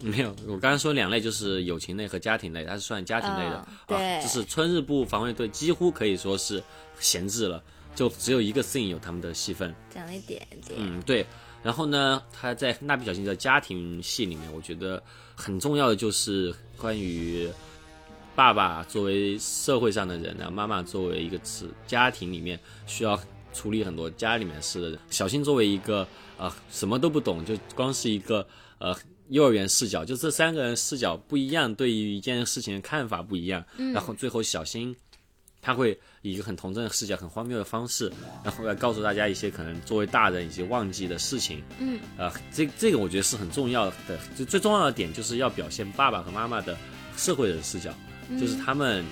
[0.01, 3.57] 没有，我刚刚说两类就是友情类和家庭类，它是算家庭类的。
[3.57, 6.63] 哦对啊，就是春日部防卫队几乎可以说是
[7.01, 7.63] 闲置了，
[7.95, 9.75] 就只有一个 scene 有他们的戏份。
[9.95, 10.79] 讲了一点点。
[10.79, 11.27] 嗯，对。
[11.63, 15.03] 然后呢，他在蜡笔小新的家庭戏里面，我觉得
[15.35, 17.49] 很重要的就是关于
[18.37, 23.21] 爸爸作为社会上的人，然后妈妈作为一个是家庭里面需要
[23.53, 24.99] 处理很多家里面事的人。
[25.11, 26.07] 小新作为一个
[26.39, 28.47] 呃什么都不懂，就光是一个
[28.79, 28.97] 呃
[29.29, 33.65] 幼儿园视角，就这三个人视角不一样，对于一件事情的看法不一样。
[33.93, 34.95] 然后最后小新
[35.61, 38.11] 他会以一个很童真的视角、很荒谬的方式，
[38.45, 41.63] 然后来告诉大家一些可能作为大人已经忘记的事情。
[41.79, 46.77] 嗯，呃，这这个我觉得是很重要的，就最重要的点就是要表现爸爸和妈妈的
[47.17, 47.93] 社会人视角，
[48.41, 49.05] 就是他们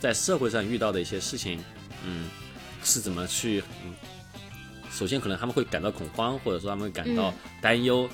[0.00, 1.62] 在社会上遇到的一些事情，
[2.04, 2.28] 嗯，
[2.82, 3.94] 是怎么去，嗯，
[4.90, 8.08] 首先可能他们会感到恐慌，或者说他们会感到担忧，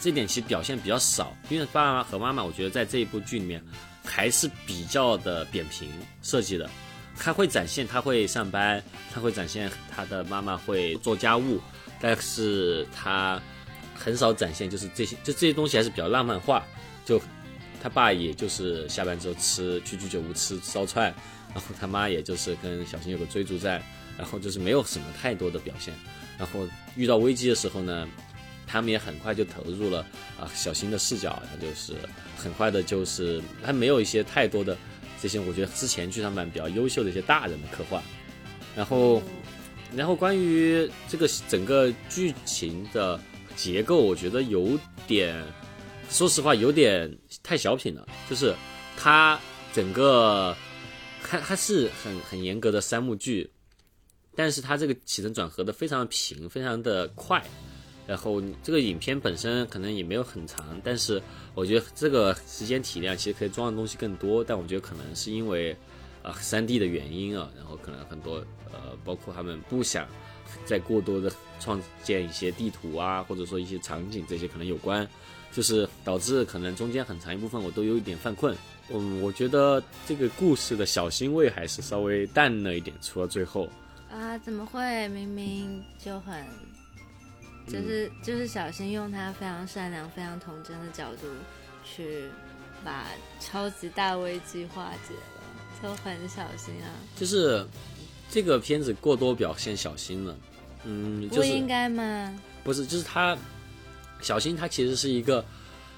[0.00, 3.62] 这点其实表现比较少，因为爸爸和妈妈，我觉得在这一部剧里面
[4.04, 5.88] 还是比较的扁平
[6.20, 6.68] 设计的。
[7.18, 11.60] 他会展现他会上班，他会展现他的妈妈会做家务，
[12.00, 13.42] 但是他
[13.94, 16.64] 很少展现就是这些，就这些东西还是比较浪漫化。
[17.04, 17.20] 就
[17.82, 21.12] 他爸也就是下班之后吃去居酒屋吃烧串，
[21.52, 23.82] 然后他妈也就是跟小新有个追逐战，
[24.16, 25.92] 然后就是没有什么太多的表现。
[26.38, 28.08] 然后遇到危机的时候呢，
[28.66, 30.06] 他们也很快就投入了
[30.38, 31.94] 啊小新的视角，然后就是
[32.36, 34.76] 很快的就是他没有一些太多的。
[35.20, 38.02] 这些我觉得之前剧场版比较优秀的一些大人的刻画，
[38.76, 39.22] 然后，
[39.94, 43.20] 然后关于这个整个剧情的
[43.56, 45.44] 结构，我觉得有点，
[46.08, 48.06] 说实话有点太小品了。
[48.30, 48.54] 就是
[48.96, 49.38] 它
[49.72, 50.56] 整个，
[51.22, 53.50] 它它是很很严格的三幕剧，
[54.36, 57.44] 但是它这个起承转合的非常的平，非常的快。
[58.08, 61.22] 然后这个影片本身可能也没有很长，但是
[61.54, 64.42] 我觉得这个时间体量其实可以装的东西更多。
[64.42, 65.76] 但我觉得可能是因为，
[66.22, 68.36] 呃，三 D 的原因啊，然后可能很多
[68.72, 70.08] 呃，包括他们不想
[70.64, 75.06] 再过多的创建一些地图啊，或者说一些场景这些可能有关，
[75.52, 78.56] 就是导致可能中间很长一部分我都有一点犯困。
[78.90, 83.68] 嗯，我觉得这个故事的小欣慰还是稍微淡了一点，除了最后。
[84.10, 85.06] 啊，怎么会？
[85.08, 86.42] 明明就很。
[87.68, 91.26] 就是就是小新用他非常善良、非常童真的角度，
[91.84, 92.24] 去
[92.84, 93.06] 把
[93.38, 96.88] 超级大危机化解了，就很小心啊。
[97.16, 97.66] 就是
[98.30, 100.36] 这个片子过多表现小新了，
[100.84, 102.34] 嗯，不应该吗？
[102.64, 103.36] 不是，就是他
[104.20, 105.44] 小新他其实是一个，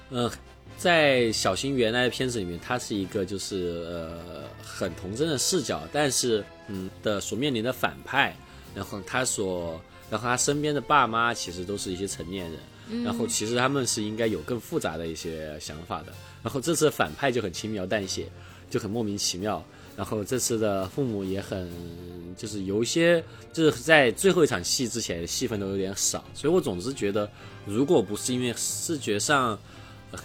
[0.09, 0.31] 呃，
[0.77, 8.35] 在小新原来的片子里面，他是一个就是呃很童真的视角，但是嗯的所面临的反派，
[8.75, 9.81] 然后他所。
[10.11, 16.07] 然后他身边的爸妈其实都是一些成年人，然后其实他们是应该有更复杂的一些想法的。
[16.43, 18.27] 然后这次反派就很轻描淡写，
[18.69, 19.65] 就很莫名其妙。
[19.95, 21.69] 然后这次的父母也很，
[22.35, 26.25] 就是有一些就是在最后一场戏之前戏份都有点少。
[26.33, 27.29] 所以我总是觉得，
[27.65, 29.57] 如果不是因为视觉上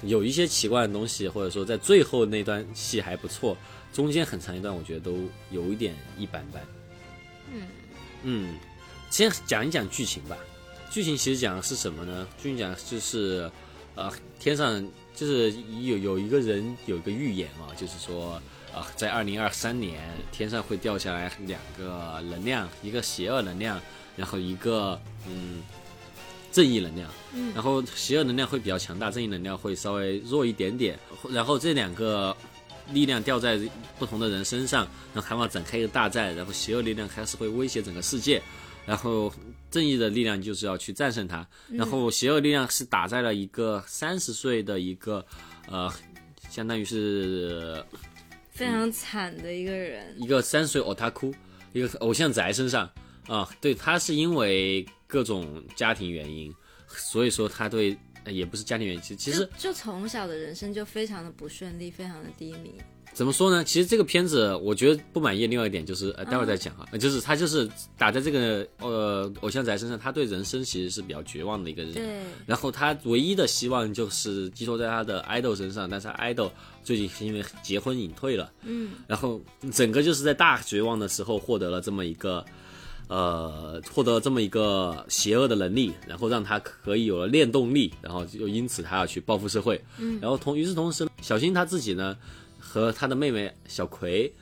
[0.03, 3.57] 有一些奇怪的东西，或者说在最后那段戏还不错，
[3.93, 5.17] 中间很长一段我觉得都
[5.51, 6.63] 有一点一般般。
[7.53, 7.63] 嗯
[8.23, 8.55] 嗯。
[9.17, 10.37] 先讲一讲剧情吧。
[10.91, 12.29] 剧情其实讲的是什么呢？
[12.37, 13.51] 剧情讲就是，
[13.95, 15.51] 呃，天上就是
[15.81, 18.35] 有有一个人有一个预言啊，就是说，
[18.75, 23.81] 啊，在二零二三年天上会掉下来两个能量，一个邪恶能量，
[24.17, 25.63] 然后一个嗯
[26.53, 27.11] 正义能量。
[27.33, 27.55] 嗯。
[27.55, 30.99] 然后邪恶能量会比较强大，正义能量会稍微弱一点点。
[31.31, 32.37] 然后这两个
[32.93, 33.59] 力量掉在
[33.99, 36.37] 不同的人身上，然后还要展开一个大战。
[36.37, 38.43] 然后邪恶力量开始会威胁整个世界。
[38.87, 39.33] 然后
[39.71, 45.27] 正义的力量就是要去战胜他，然后邪恶力量是打在了一个三十岁的一个，
[45.69, 45.93] 呃，
[46.49, 47.85] 相当于是
[48.51, 51.35] 非常惨的一个人，一个三岁偶他哭，
[51.73, 52.91] 一个偶像宅身上。
[53.27, 56.55] 啊，对他是因为各种家庭原因，
[56.87, 62.81] 所以说他对也不是家庭原因，其实就从小的人生就非常的不顺利，非常的低迷。
[63.17, 63.65] 怎么说呢？
[63.65, 65.47] 其实这个片子，我觉得不满意。
[65.47, 66.87] 另外一点就是，呃，待会儿再讲啊。
[66.99, 71.95] 就是他就是打在这个呃偶像仔身上，他对人生其实是比较绝望的一个人。
[71.95, 72.21] 对。
[72.45, 76.51] 然后他唯一的希望就是寄托在他的 idol 身上，但是 idol
[76.85, 78.53] 最近是因为结婚隐退了。
[78.65, 78.91] 嗯。
[79.07, 79.41] 然后
[79.73, 82.45] 整个就是在大绝望的时候获得了这么一个，
[83.09, 89.83] 呃，获得了这么一个邪恶的能力，然后让他可以有了恋动力，然后又因此他要去报复社会。
[89.97, 90.19] 嗯。
[90.21, 92.15] 然后同与此同时，小新他自己呢。
[92.67, 94.33] 和他的妹妹小葵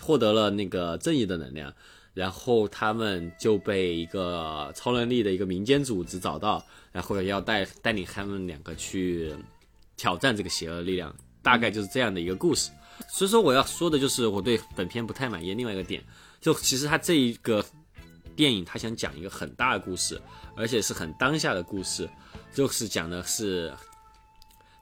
[0.00, 1.72] 获得了那个正义的能量，
[2.14, 9.32] 然后他们就被一个超能力的一个民间组织找到，然后要带带领他们两个去
[9.96, 12.70] 挑战这个邪恶力量，大概就是这样的一个故事。
[13.08, 16.02] 所以说我要说的就是我对本片不太满意另外一个点，
[16.40, 17.62] 就其实他这一个
[18.34, 20.20] 电影他想讲一个很大的故事，
[20.56, 22.08] 而且是很当下的故事，
[22.54, 23.70] 就是讲的是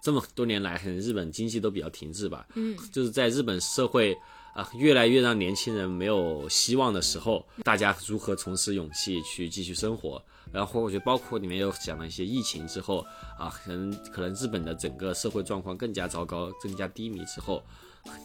[0.04, 4.14] 这么多年来，可能日本经济都比较停滞吧，嗯，就是在日本社会
[4.52, 10.22] 啊、越来越让年轻人没有希望的时候，大家如何重拾勇气去继续生活。
[10.52, 12.98] 然后我觉得包括里面又讲了一些疫情之后
[13.38, 17.64] 啊，可能可能日本的整个社会状况更加糟糕、更加低迷之后，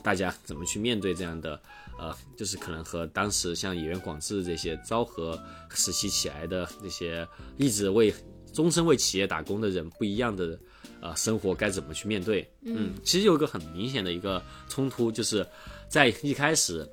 [0.03, 1.59] 大家怎么去面对这样的
[1.97, 7.25] 呃，就是可能和当时像野原广志这些昭和时期起来的那些
[7.57, 8.13] 一直为
[8.53, 10.59] 终身为企业打工的人不一样的
[11.01, 12.49] 呃生活该怎么去面对？
[12.61, 15.45] 嗯，其实有一个很明显的一个冲突，就是
[15.87, 16.87] 在一开始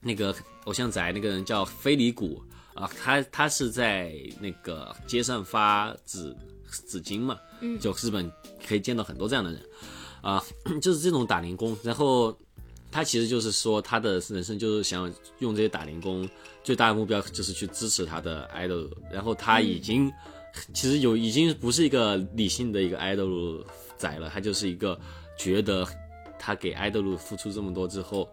[0.00, 2.42] 那个偶像宅那个人叫飞里谷
[2.74, 6.34] 啊，他他是在那个街上发纸
[6.70, 8.30] 纸巾嘛，嗯，就日本
[8.66, 9.62] 可以见到很多这样的人
[10.20, 10.42] 啊，
[10.80, 12.36] 就是这种打零工，然后。
[12.94, 16.28] 他其实就是说，他的人生就是想用这些打零工，
[16.62, 18.86] 最大的目标就是去支持他的 idol。
[19.10, 20.12] 然后他已经，
[20.74, 23.64] 其实有已经不是一个理性的一个 idol
[23.96, 24.98] 仔了，他就是一个
[25.38, 25.86] 觉得
[26.38, 28.28] 他给 idol 付出这么多之后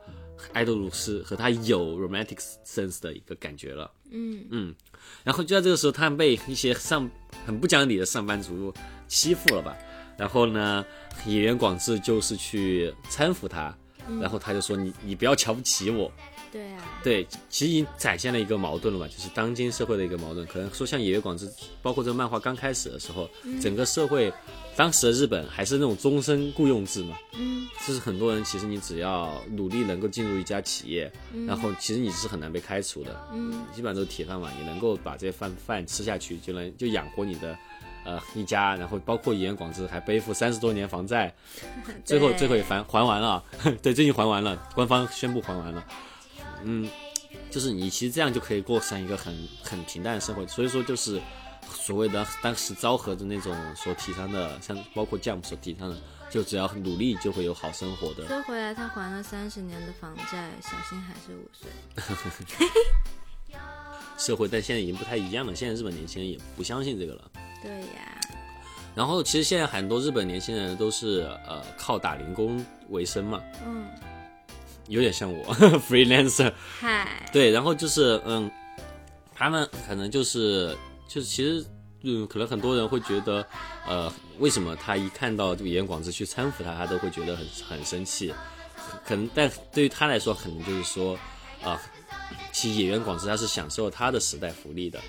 [0.53, 3.89] ，idol 是和他有 romantic sense 的一个感觉了。
[4.11, 4.75] 嗯嗯，
[5.23, 7.09] 然后就在这个时候，他被一些上
[7.45, 8.73] 很不讲理的上班族
[9.07, 9.77] 欺负了吧？
[10.17, 10.85] 然后呢，
[11.25, 13.73] 野原广志就是去搀扶他，
[14.19, 16.11] 然后他就说你你不要瞧不起我。
[16.51, 20.45] 对啊，对，其实已经展现了一个矛盾了嘛，就是当今社会的一个矛盾。
[20.47, 21.49] 可能说像野原广志，
[21.81, 23.29] 包括这个漫画刚开始的时候，
[23.61, 24.31] 整个社会
[24.75, 31.11] 当时的日本还是那种终身雇佣制嘛，嗯，就是很多人其实你只要努力能够进入一家企业，
[31.47, 37.57] 然后其实你是很难被开除的，嗯，基本上都是铁饭碗，你能够把这些饭饭吃下去，就能就养活你的。
[38.05, 41.31] 呃，一家，然后包括野原广志还背负三十多年房债，
[42.05, 43.43] 最后最后也还还完了，
[43.83, 45.85] 对，最近还完了，官方宣布还完了。
[46.63, 46.89] 嗯，
[47.49, 51.21] 就是你其实这样就可以过上一个很很平淡的生活，所以说就是
[51.71, 55.97] 所谓的当时昭和的那种所提倡的，像包括 Jump 所提倡的，
[56.29, 58.27] 就只要努力就会有好生活的。
[58.27, 61.69] 说回来，他还了三十年的房债，小新还是五岁。
[64.17, 65.55] 社会，但现在已经不太一样了。
[65.55, 67.31] 现在日本年轻人也不相信这个了。
[67.63, 68.19] 对呀，
[68.93, 73.87] 然后其实现在很多日本年轻人都是呃靠打零工为生嘛，嗯，
[74.89, 75.55] 有点像我
[75.87, 76.51] freelancer。
[76.79, 78.51] 嗨，对，然后就是嗯，
[79.33, 80.75] 他们可能就是
[81.07, 81.65] 就是其实
[82.01, 83.45] 嗯，可能很多人会觉得
[83.87, 88.33] 呃，为什么他一看到这个野广志去搀扶他，他都会觉得很很生气。
[89.05, 91.17] 可能但对于他来说，可能就是说
[91.61, 91.79] 啊、
[92.51, 94.99] 其实演员广志他是享受他的时代福利的。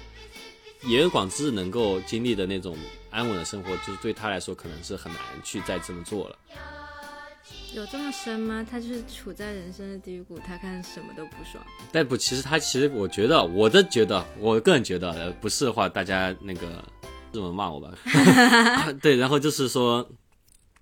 [0.84, 2.76] 演员广志能够经历的那种
[3.10, 6.36] 安稳的生活，就是对他来说可能是很难去再这么做了。
[7.74, 8.66] 有这么深吗？
[8.68, 11.64] 他就是处在人生的低谷，他看什么都不爽。
[11.92, 16.84] 但不，其实他其实我觉得，我的觉得，我个人觉得，呃，不是的话，大家那个
[17.32, 17.96] 日文骂我吧。
[19.00, 20.06] 对，然后就是说，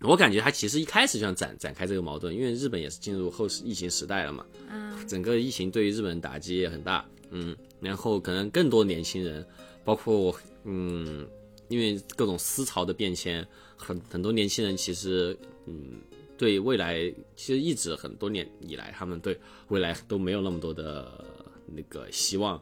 [0.00, 9.44] 我感觉他其实一开始就想展展开这个矛盾，因为日本也是进入后疫情时代了嘛，啊，整个疫情对于日本打击也很大，嗯，然后可能更多年轻人，
[9.84, 11.26] 包括我，嗯，
[11.68, 13.46] 因为各种思潮的变迁，
[13.76, 16.00] 很很多年轻人其实，嗯，
[16.38, 21.22] 对未来其实一直很多年以来，他们对未来都没有那么多的
[21.66, 22.58] 那个希望，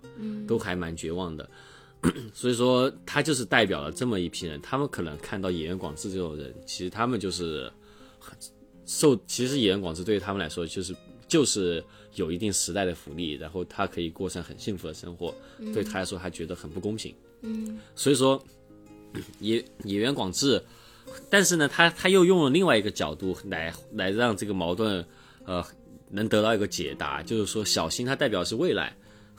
[0.49, 1.49] 都还蛮绝望的。
[2.33, 7.71] 所以说，他就是代表了这么一批人，他们可能看到演员广志这种人，其实他们就是
[8.19, 8.37] 很
[8.85, 10.95] 受，其实演员广志对于他们来说，就是
[11.27, 11.83] 就是
[12.15, 15.35] 有一定时代的福利，然后他可以过上很幸福的生活，
[15.75, 17.15] 对他来说，他觉得很不公平。
[17.41, 18.41] 嗯，所以说，
[19.41, 20.63] 野野原广志，
[21.29, 25.05] 但是呢，他他又用了另外一个角度来来让这个矛盾，
[25.45, 25.65] 呃，
[26.11, 28.95] 能得到一个解答，就是说，小新他代表是未来，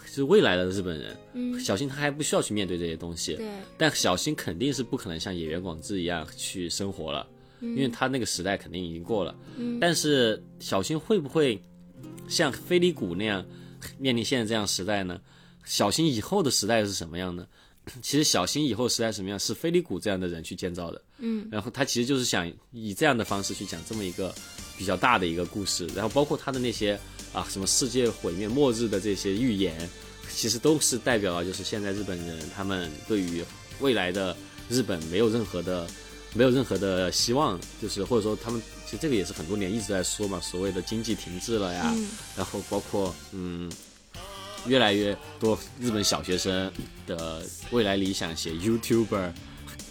[0.06, 7.27] 是未来的日本人，嗯小新他还不需要去面对这些东西，对，但小新肯定是不可能像野原广志一样去生活了，
[7.62, 9.36] 因为他那个时代肯定已经过了。
[9.80, 11.62] 但是小新会不会
[12.27, 13.45] 像飞利浦那样
[13.97, 15.19] 面临现在这样时代呢？
[15.63, 17.45] 小新以后的时代是什么样呢？
[18.02, 21.02] 其实小新以后时代什么样，是飞利谷这样的人去建造的。
[21.19, 24.34] 嗯，然后他其实就是想以这样的方式去讲这么一个
[24.78, 27.00] 比较大的一个故事，然后包括他的那些
[27.34, 29.89] 啊什么世界毁灭末日的这些预言，
[30.34, 33.43] 其实都是代表了就是现在日本人他们对于
[33.80, 34.36] 未来的
[34.69, 35.88] 日本没有任何的
[36.34, 41.95] 没有任何的希望，就是或者说他们其实这个也是很多年一直在说嘛，所谓的经济停滞了呀，
[42.36, 43.72] 然后包括嗯
[44.68, 46.72] 越来越多日本小学生
[47.05, 49.32] 的未来理想写 YouTuber，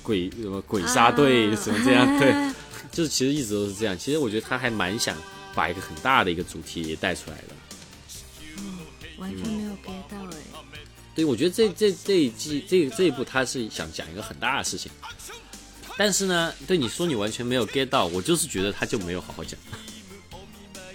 [0.03, 2.33] 鬼什么鬼杀队、啊什么这样，对，
[2.93, 3.99] 就是其实一直都是这样。
[3.99, 5.17] 其实我觉得他还蛮想
[5.55, 7.55] 把一个很大的一个主题也带出来的。
[8.59, 8.79] 嗯
[9.19, 10.37] 完全没有 get 到哎、
[11.15, 14.93] 对，我觉得这这这一季这这一部他是想讲一个很大的事情，
[15.97, 19.59] 但是呢，对你说你完全没有 get 到，我就是觉得他就没有好好讲，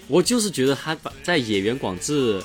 [0.07, 2.39] 我就是觉得他把在野原广志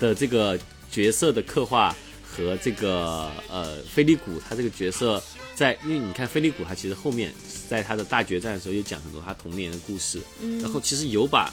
[0.00, 0.58] 的这个
[0.90, 1.94] 角色的刻画
[2.24, 5.22] 和这个呃菲利古他这个角色
[5.54, 7.32] 在，因为你看菲利古他其实后面
[7.68, 10.60] 在他的大决战的时候又讲很多他童年的故事，嗯。
[10.60, 11.52] 然后其实有把，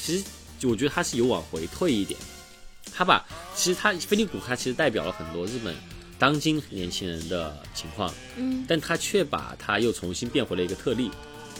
[0.00, 0.24] 其实
[0.66, 2.18] 我觉得他是有往回退一点。
[2.94, 3.24] 他把
[3.54, 5.74] 其实他菲利古他其实代表了很多日本
[6.18, 11.10] 当今年轻人的情况，嗯，但他却把他又重新变回了一个特例，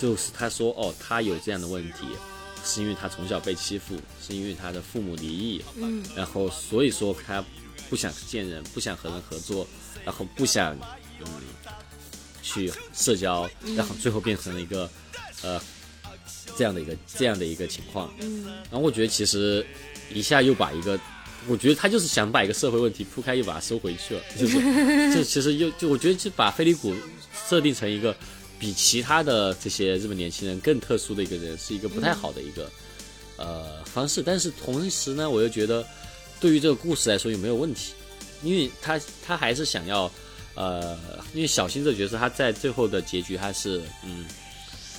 [0.00, 2.06] 就是他说哦，他有这样的问题，
[2.64, 7.44] 是因为他从小被欺负，是因为他的父母离异，嗯，然后所以说他
[7.90, 9.66] 不想见人，不想和人合作，
[10.04, 10.76] 然后不想
[11.20, 11.26] 嗯
[12.42, 14.88] 去社交，然后最后变成了一个
[15.42, 15.60] 呃
[16.56, 19.64] 这样的一个这样的一个情况，嗯，然后我觉得其实
[20.12, 20.98] 一下又把一个，
[21.46, 24.58] 我觉得他就是想把一个社会问题铺开，又把它收回去了，就是
[25.14, 26.94] 就其实又就我觉得就把飞利浦
[27.48, 28.14] 设定成一个
[28.62, 32.70] 比其他的这些日本年轻人更特殊的一个人，是一个不太好的一个、
[33.36, 34.22] 呃方式。
[34.22, 35.84] 但是同时呢，我又觉得
[36.38, 37.92] 对于这个故事来说又没有问题，
[38.40, 40.08] 因为他他还是想要
[40.54, 40.96] 呃，
[41.34, 44.24] 因为小新这个角色他在最后的结局他是嗯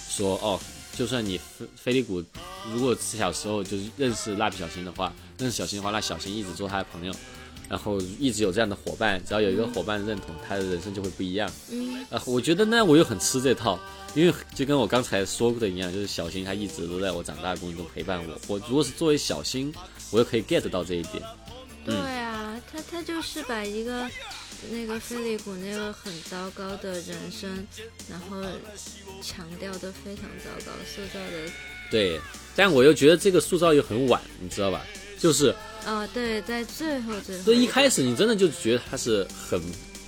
[0.09, 0.59] 说哦，
[0.97, 2.21] 就算你菲菲利古
[2.69, 7.15] 如果小时候就是认识蜡笔小新的话，认识小新的话，那小新一直做他的朋友，
[7.73, 11.51] 然后一直有这样的伙伴，只要有一个伙伴认同，他的人生就会不一样。
[11.71, 13.79] 嗯，啊，我觉得呢，我又很吃这套，
[14.13, 18.39] 因为就跟我刚才说过的一样，就是小新他一直都在我长大的过程中陪伴我。
[18.47, 19.73] 我如果是作为小新，
[20.11, 21.23] 我又可以 get 到这一点。
[21.83, 24.07] 对啊，他他就是把一个
[24.69, 27.65] 那个菲利古那个很糟糕的人生，
[28.07, 28.39] 然后
[29.19, 31.51] 强调的非常糟糕，塑造的
[31.89, 32.19] 对，
[32.55, 34.85] 但我又觉得这个塑造又很晚，你知道吧？
[35.17, 35.55] 就是
[35.85, 39.61] 哦，对，在最后最后所以一开始你真的就觉得他是很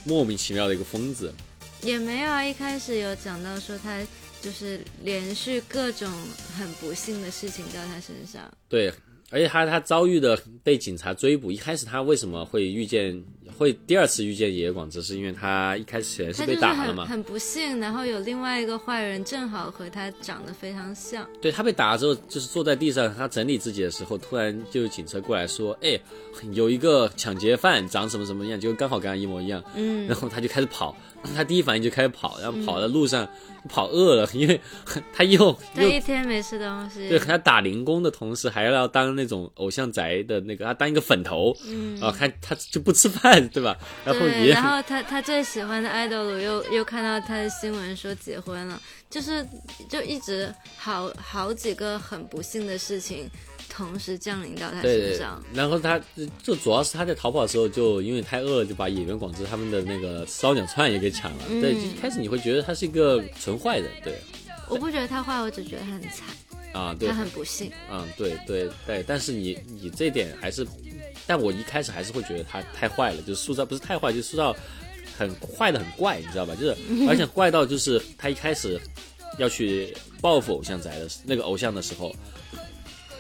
[0.03, 1.33] 莫名其妙的一个疯子。
[1.81, 4.01] 也没有啊，一开始有讲到说他
[4.41, 6.11] 就是连续各种
[6.57, 8.91] 很不幸的事情到他身上，对，
[9.29, 13.23] 而且他他遭遇的被警察追捕，一开始他为什么会遇见
[13.57, 17.03] 会第二次遇见野野广志，是因为他一开始是被打了嘛？
[17.05, 25.99] 很很不幸，然后有另外一个坏人正好和他长得非常像，对他被打了之后，就是坐在地上，他整理自己的时候，突然就有警车过来说：“哎，
[26.51, 30.95] 有一个抢劫犯长什么什么样，就刚好跟他一模一样。”嗯，然后他就开始跑，
[31.33, 33.27] 他第一反应就开始跑，然后跑的路上、
[33.69, 34.59] 跑饿了， 因为
[35.13, 41.99] 他又他一天没吃东西，对他打零工的同时，还要当那种偶像宅的那个，他当一个粉头，嗯。
[42.01, 43.77] 啊，他他就不吃饭，对吧？
[44.03, 49.45] 然后，也然后他他最喜欢的爱豆鲁又又看到他的新闻说结婚了，就是
[49.89, 53.29] 就一直好好几个很不幸的事情
[53.75, 55.99] 同时降临到他对对身上。，然后他
[56.41, 61.43] 就主要是他在逃跑的时候，就因为太饿了，就把野原广志他们的那个烧鸟串也给抢了。
[61.49, 64.13] 嗯对，一开始你会觉得他是一个纯坏人，对
[64.69, 66.27] 我不觉得他坏，我只觉得他很惨，
[66.73, 67.69] 啊，对他，很不幸。
[67.91, 70.65] 嗯，对对对，但是你你这点还是，
[71.27, 74.55] 但我一开始还是会觉得他太坏了，就是塑造不是太坏，就是塑造
[75.17, 76.55] 很坏的很怪，你知道吧？
[76.55, 76.75] 就是
[77.07, 78.79] 而且怪到就是他一开始
[79.37, 82.15] 要去报复偶像宅的那个偶像的时候，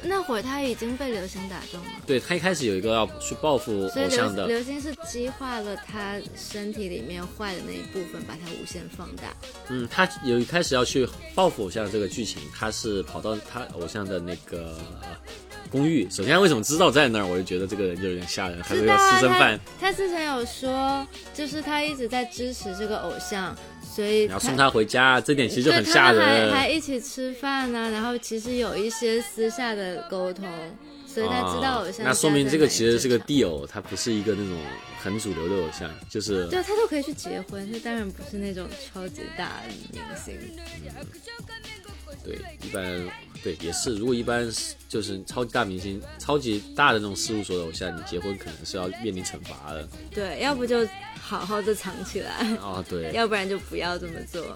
[0.03, 9.23] 那会儿他已经被流星打中了，对他一开始有一个要去报复偶像的，流星是激化了他身体里面坏的那一部分，把它无限放大。
[9.69, 14.77] 嗯，他有一开始要去报复偶像的这个剧情，他是跑到他偶像的那个。
[15.01, 15.15] 呃
[15.71, 23.53] 公寓，首先他为什么知道在那儿，我就觉得这个人就有点吓人，还是个知道啊私生饭，他，他之前有说，就是他一直在支持这个偶像，
[23.95, 26.59] 所以然后送他回家，这点其实就很吓他们还。
[26.61, 30.45] 还一起吃饭呢、然后其实有一些私下的沟通，
[31.07, 33.15] 所以他知道偶像、啊那说明这个其实是个。
[33.19, 34.57] 地偶，他不是一个那种
[35.01, 40.35] 很主流的偶像，就是对他都可以去结婚，他当然不是那种超级大明星。
[40.35, 41.05] 嗯
[42.23, 42.83] 对一般
[43.43, 50.83] 对也是，如果一般是就是超级大明星、超级大的那种事务所的偶像，你结婚可能是要面临惩罚的对，要不就
[51.27, 52.85] 好好的藏起来，啊。
[52.87, 54.55] 对 要不然就不要这么做。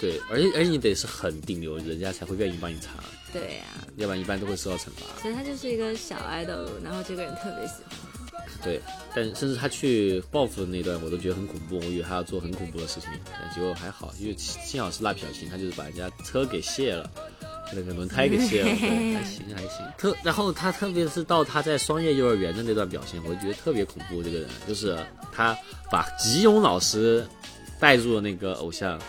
[0.00, 2.92] 对，而且而且你得是很顶流，人家才会愿意帮你藏，
[3.32, 3.64] 对呀、
[3.96, 5.22] 要不然一般都会受到惩罚。
[5.22, 6.52] 所以他就是一个小爱豆，
[6.82, 7.96] 然后这个人特别喜欢。
[8.62, 8.80] 对，
[9.14, 11.78] 但甚至他去报复的那段，我都觉得很恐怖。
[11.78, 17.10] 我以为他要做很恐怖的事情，但结果还好，因为幸好是蜡笔小新，他就是把人家车给卸了，
[17.72, 19.86] 那个轮胎给卸了， 对，还行还行。
[19.96, 24.22] 特然后他特别是到他在双叶幼儿园的那段表现，我觉得特别恐怖。
[24.22, 24.98] 这个人就是
[25.32, 25.56] 他
[25.90, 27.26] 把吉永老师
[27.80, 29.00] 带入了那个偶像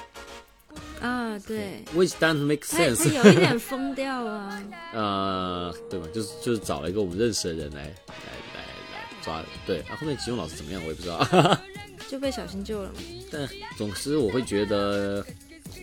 [1.02, 3.14] 啊，对，，which doesn't make 他他 sense。
[3.14, 4.64] 有一点疯掉啊。
[4.94, 6.08] 呃，对吧？
[6.14, 8.62] 就是就是找了一个我们认识的人来来来
[8.94, 9.46] 来抓的。
[9.66, 11.60] 对，然、后后面吉永老师怎么样，我也不知道。
[12.10, 12.92] 就被小新救了。
[13.32, 13.48] 但
[13.78, 15.26] 总之我会觉得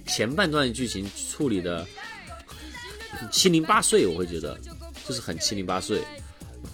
[0.06, 1.86] 前半段剧情处理的
[3.30, 4.58] 七零八碎，我会觉得
[5.06, 6.02] 就是很七零八碎。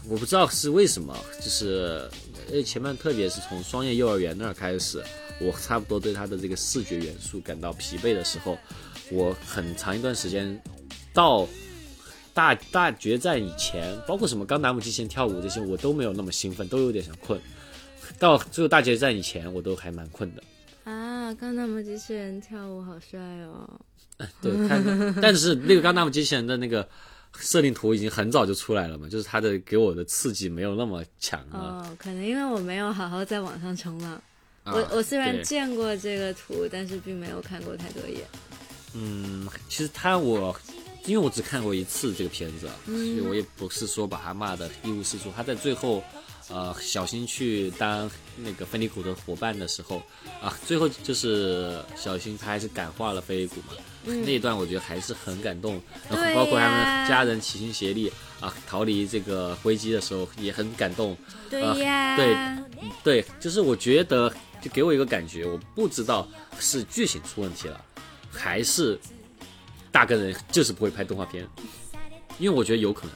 [0.09, 2.09] 我不知道是为什么，就是
[2.51, 5.03] 呃前面特别是从双叶幼儿园那儿开始，
[5.41, 8.57] 我差不多对它的这个视觉元素感到疲惫的时候，
[9.11, 10.61] 我很长一段时间
[11.13, 11.47] 到
[12.33, 17.41] 大大决战以前，包括什么钢达姆机器人跳舞这些，我都没有那么兴奋，都有点想困。
[18.19, 20.43] 到最后大决战以前，我都还蛮困的。
[20.85, 23.69] 啊，刚达姆机器人跳舞好帅哦！
[24.43, 26.87] 对，看，但是那个钢达姆机器人的那个
[27.39, 31.59] 设定图已经很早就出来了嘛，就是它的给我的刺激没有那么强了。
[31.59, 34.13] 哦，可能因为我没有好好在网上冲浪。
[34.65, 38.27] 啊我我虽然见过这个图，但是并没有看过太多页。
[38.93, 40.55] 嗯，其实他我
[41.07, 45.33] 因为我只看过一次这个片子，所以我也不是说把他骂的一无是处。
[45.35, 46.03] 他在最后，
[46.49, 50.03] 呃，小新去当那个菲利古的伙伴的时候，
[50.43, 53.73] 啊，最后就是小新他还是感化了菲尼古嘛。
[54.09, 61.17] 那一段我觉得还是很感动，然后包括他们家人齐心协力啊逃离这个危机的时候也很感动。
[61.51, 62.37] 对啊呀，对
[63.23, 66.29] 对，就是我觉得就给我一个感觉，我不知道
[66.59, 67.81] 是剧情出问题了，
[68.31, 68.99] 还是
[69.91, 71.47] 大个人就是不会拍动画片，
[72.39, 73.15] 因为我觉得有可能。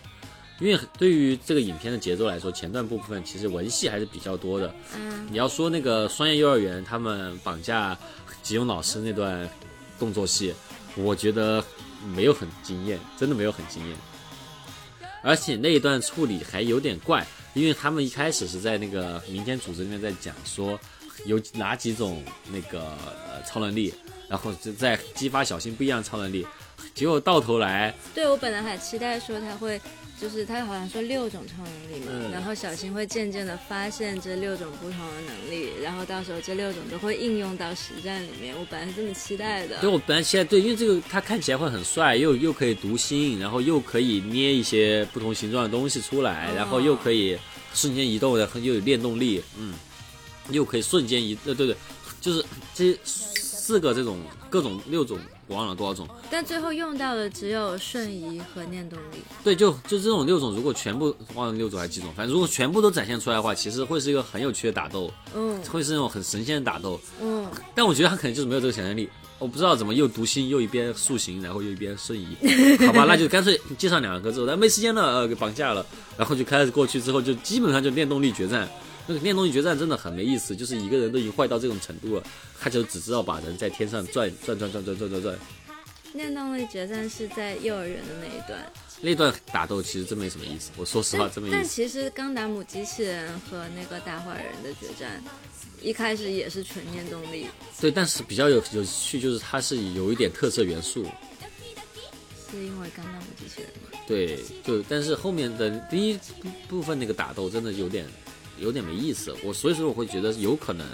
[0.60, 4.72] 因为对于这个影片的节奏来说，前段部分其实文戏还是比较多的。
[4.94, 7.98] 嗯，你要说那个双叶幼儿园他们绑架
[8.44, 9.48] 吉永老师那段
[9.98, 10.54] 动作戏，
[10.96, 11.64] 我觉得
[12.14, 13.96] 没有很惊艳，真的没有很惊艳。
[15.22, 17.24] 而且那一段处理还有点怪，
[17.54, 20.78] 因为他们一开始是在那个民间组织里面在讲说
[21.26, 22.96] 有哪几种那个
[23.46, 23.94] 超能力，
[24.28, 26.44] 然后就在激发小新不一样的超能力，
[26.92, 29.80] 结果到头来对我本来还期待说他会，
[30.20, 38.54] 就是他好像说六种超能力嘛，嗯然后小新会渐渐的发现这六种不同的能力，然后到时候这六种都会应用到实战里面。
[38.56, 39.80] 我本来是这么期待的。
[39.80, 47.36] 对，我本来期待对，因为这个他看起来会很帅，又又可以读心，然后又可以捏一些不同形状的东西出来，然后又可以
[47.74, 49.74] 瞬间移动，然后又有练动力，嗯，
[50.50, 51.76] 又可以瞬间移，呃对对，
[52.20, 55.18] 就是这四个这种各种六种，
[55.52, 59.18] 我忘了多少种，但最后用到的只有瞬移和念动力。
[59.44, 65.60] 对，就就这种六种，如果全部忘了六种还是几种，反正如果全部都展现出来的话，其实会是一个很有趣的打斗，嗯。
[65.70, 72.36] 会是那种很神仙的打斗，嗯，但我觉得他可能就是没有这个想象力，我不知道怎么又读心又一边塑形，然后又一边瞬移，
[72.86, 75.84] 好吧，那就干脆介绍两个之后，但没时间了，呃，给绑架了，
[76.16, 78.68] 然后就开始过去之后，就基本上就念动力决战。
[79.06, 82.22] 那个念动力决战真的很没意思，就是一个人都已经坏到这种程度了，
[82.60, 85.38] 他就只知道把人在天上转转转转转转转转。
[86.14, 88.60] 念动力决战是在幼儿园的那一段。
[89.00, 91.56] 那段打斗其实真没什么意思，我说实话真没意思。
[91.56, 95.20] 但其实钢达姆机器人和那个大坏人的决战，
[95.80, 97.48] 一开始也是纯念动力，
[97.80, 101.04] 对，但是比较有有趣就是它是有一点特色元素，
[102.50, 103.98] 是因为钢达姆机器人吗？
[104.06, 108.06] 对，就但是后面的第一部部分那个打斗真的有点
[108.58, 110.86] 有点没意思，我所以说我会觉得有可能，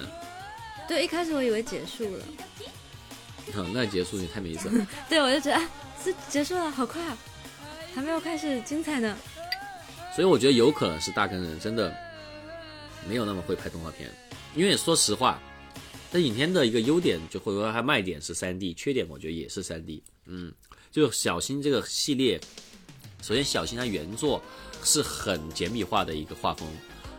[0.89, 2.25] 对，一开始我以为结束了，
[3.55, 4.87] 嗯，那结束也太没意思了。
[5.09, 5.71] 对我就觉得啊，
[6.03, 7.19] 是结束了，好快啊，
[7.95, 9.17] 还没有开始精彩呢。
[10.15, 11.95] 所以我觉得有可能是大坑人真的
[13.09, 14.11] 没有那么会拍动画片，
[14.55, 15.41] 因为说实话，
[16.11, 20.03] 这影片的一个优点就或者说它卖点是三 D，缺点我觉得也是三 D。
[20.27, 20.53] 嗯，
[20.91, 22.41] 就小新这个系列，
[23.23, 24.43] 首先小新它原作
[24.83, 26.69] 是很简笔画的一个画风，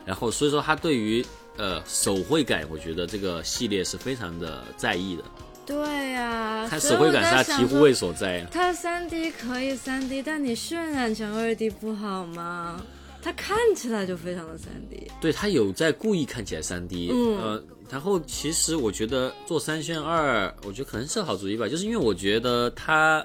[0.05, 1.25] 然后所以说他对于
[1.57, 5.23] 呃手绘感，我觉得这个系列是非常的在意的。
[5.65, 5.77] 对
[6.13, 8.43] 呀、它所以我手绘感是它在想说醍醐味所在。
[8.51, 12.81] 它三 D 可以三 D，但你渲染成二 D 不好吗？
[13.21, 15.11] 它看起来就非常的三 D。
[15.21, 23.23] 对他有在故意看起来三 D，嗯呃，然后其实我觉得做三选二，我觉得可能是好主意吧，就是因为我觉得他，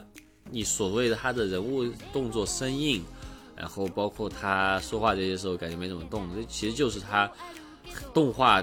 [0.51, 3.03] 你所谓的他的人物动作生硬，
[3.57, 7.31] 然后包括他说话这些时候感觉没怎么动，这其实就是他
[8.13, 8.63] 动画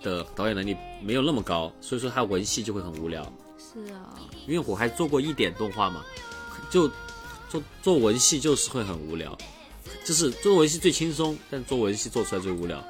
[0.00, 3.22] 的导演能力没有那么高，所以说他文戏就会很无聊。
[3.58, 6.04] 是啊，因为我还做过一点动画嘛，
[6.70, 6.90] 就
[7.48, 9.36] 做做文戏就是会很无聊，
[10.04, 12.82] 就是做文戏最轻松，但做文戏做出来最无聊。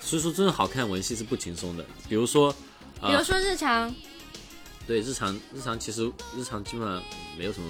[0.00, 1.84] 所以说，真的好看文戏是不轻松的。
[2.08, 2.54] 比如说，
[3.00, 3.92] 啊、比如说日常，
[4.86, 7.02] 对日常日常其实日常基本上
[7.36, 7.68] 没有什么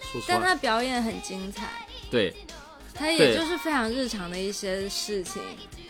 [0.00, 2.34] 说但他，表演很精彩，对。
[2.96, 5.42] 他也就是非常日常的一些事情，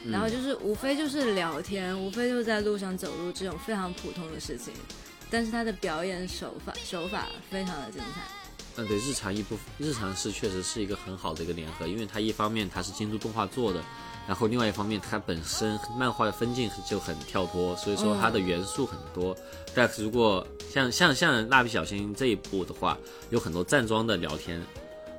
[0.04, 0.10] 嗯。
[0.10, 4.72] 然后就是无非就是聊天，无非就是在路上走路这种非常普通的事情，
[5.30, 8.22] 但是他的表演手法手法非常的精彩。
[8.76, 13.80] 嗯，对，日常一部日常是确实是一个很好的一个联合，因为它一方面它是京都动画做的，
[14.26, 19.36] 然后另外一方面它本身漫画的分镜就很跳脱，所以说它的元素很多。
[19.74, 22.98] 但如果像像像蜡笔小新这一部的话，
[23.30, 24.60] 有很多站桩的聊天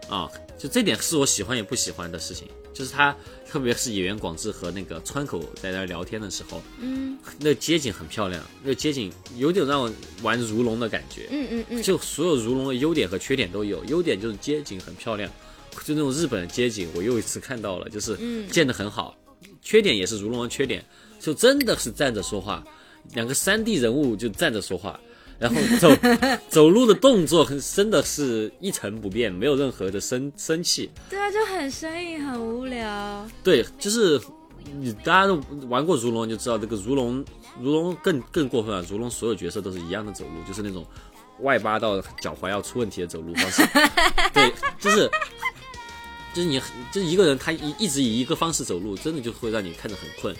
[0.09, 3.15] 啊，就这点是我喜欢也不喜欢的事情，就是他
[3.47, 9.91] 特别是演员广志和那个川口在那聊天的时候，嗯那街景很漂亮，那街景有点让我
[10.23, 11.27] 玩如龙的感觉。
[11.29, 13.83] 嗯嗯嗯，就所有如龙的优点和缺点都有。
[13.85, 15.29] 优点就是街景很漂亮，
[15.83, 19.15] 就那种日本的街景，我又一次看到了，就是嗯建得很好。
[19.61, 20.83] 缺点也是如龙的缺点，
[21.19, 22.63] 就真的是站着说话，
[23.13, 24.99] 两个三 D 人物就站着说话，
[25.37, 25.89] 然后走
[26.49, 30.89] 走路的动作真的是一成不变，没有任何的生生气。
[31.09, 33.27] 对啊，就很生硬，很无聊。
[33.43, 34.19] 对，就是
[34.79, 35.35] 你大家都
[35.67, 37.23] 玩过如龙，就知道这个如龙，
[37.61, 38.83] 如龙更更过分啊。
[38.89, 40.85] 如龙所有角色都是一样的走路，就是那种
[41.41, 43.61] 外八到脚踝要出问题的走路方式。
[44.33, 45.09] 对，就是
[46.33, 46.59] 就是你
[46.91, 50.35] 就是一个人，他一一直以一个方式走路，真的就会让你看着很困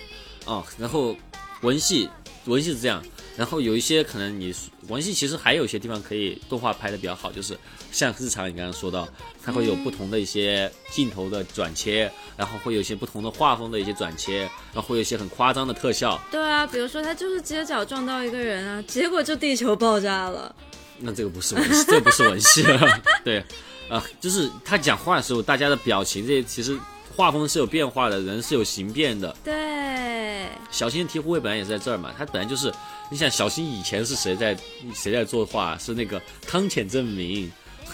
[0.45, 0.63] 哦。
[0.79, 1.15] 然后
[1.61, 2.09] 文戏
[2.45, 3.03] 文戏是这样，
[3.35, 4.53] 然后有一些可能你
[4.87, 7.57] 文戏其实还有一些地方可以动画拍的比较好，就是
[7.91, 9.07] 像日常你刚刚说到，
[9.43, 14.41] 它会有不同的一些镜头的转切，然后会有一些不同的画风的一些转切，
[14.73, 16.21] 然后会有一些很夸张的特效。
[16.29, 20.55] 对啊，比如说他就是街角撞到一个人啊，结果就地球爆炸了。
[20.99, 23.01] 那这个不是文戏，这个不是文戏了。
[23.25, 23.43] 对，
[23.89, 26.77] 啊、就是他讲话的时候，大家的表情这些其实
[27.15, 29.35] 画风是有变化的，人是有形变的。
[29.43, 32.71] 对，小新的醍醐味本来也是在这儿嘛，他本来就是，
[33.09, 34.57] 你想小新以前是谁在
[34.93, 35.77] 谁在作画？
[35.77, 37.51] 是那个汤浅证明，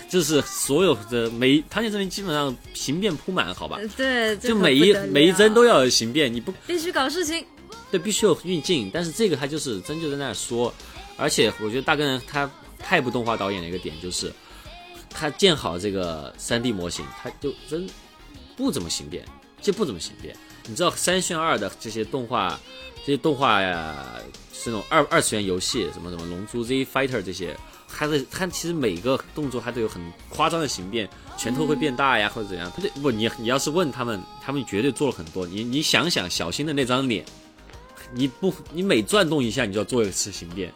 [0.10, 3.80] 就是所有的每汤浅证明基本上形变铺满，好吧？
[3.96, 7.46] 对，就每一每一帧都要有形变，你不必须搞事情。
[7.92, 10.74] 对，必须有运镜，但是这个他就是真就在那儿说，
[11.18, 12.50] 而且我觉得大根人他
[12.80, 14.32] 太不动画导演的一个点就是，
[15.10, 17.86] 他建好这个三 D 模型，他就真
[18.56, 19.26] 不怎么形变，
[19.62, 20.36] 就不怎么形变。
[20.68, 22.60] 你知道三炫二的这些动画，
[23.00, 24.06] 这些动画呀，
[24.54, 32.72] 是那种二二次元游戏，什么什么龙珠 Z Fighter 这些，它的它其实每个动作它都有很夸张的形变，拳头会变大呀，或者怎样。
[32.76, 35.48] 它就不，你你要是问他们，他们绝对做了很多。
[35.48, 37.26] 你你想想小新的那张脸，
[38.14, 40.72] 你不你每转动一下，你就要做一次形变。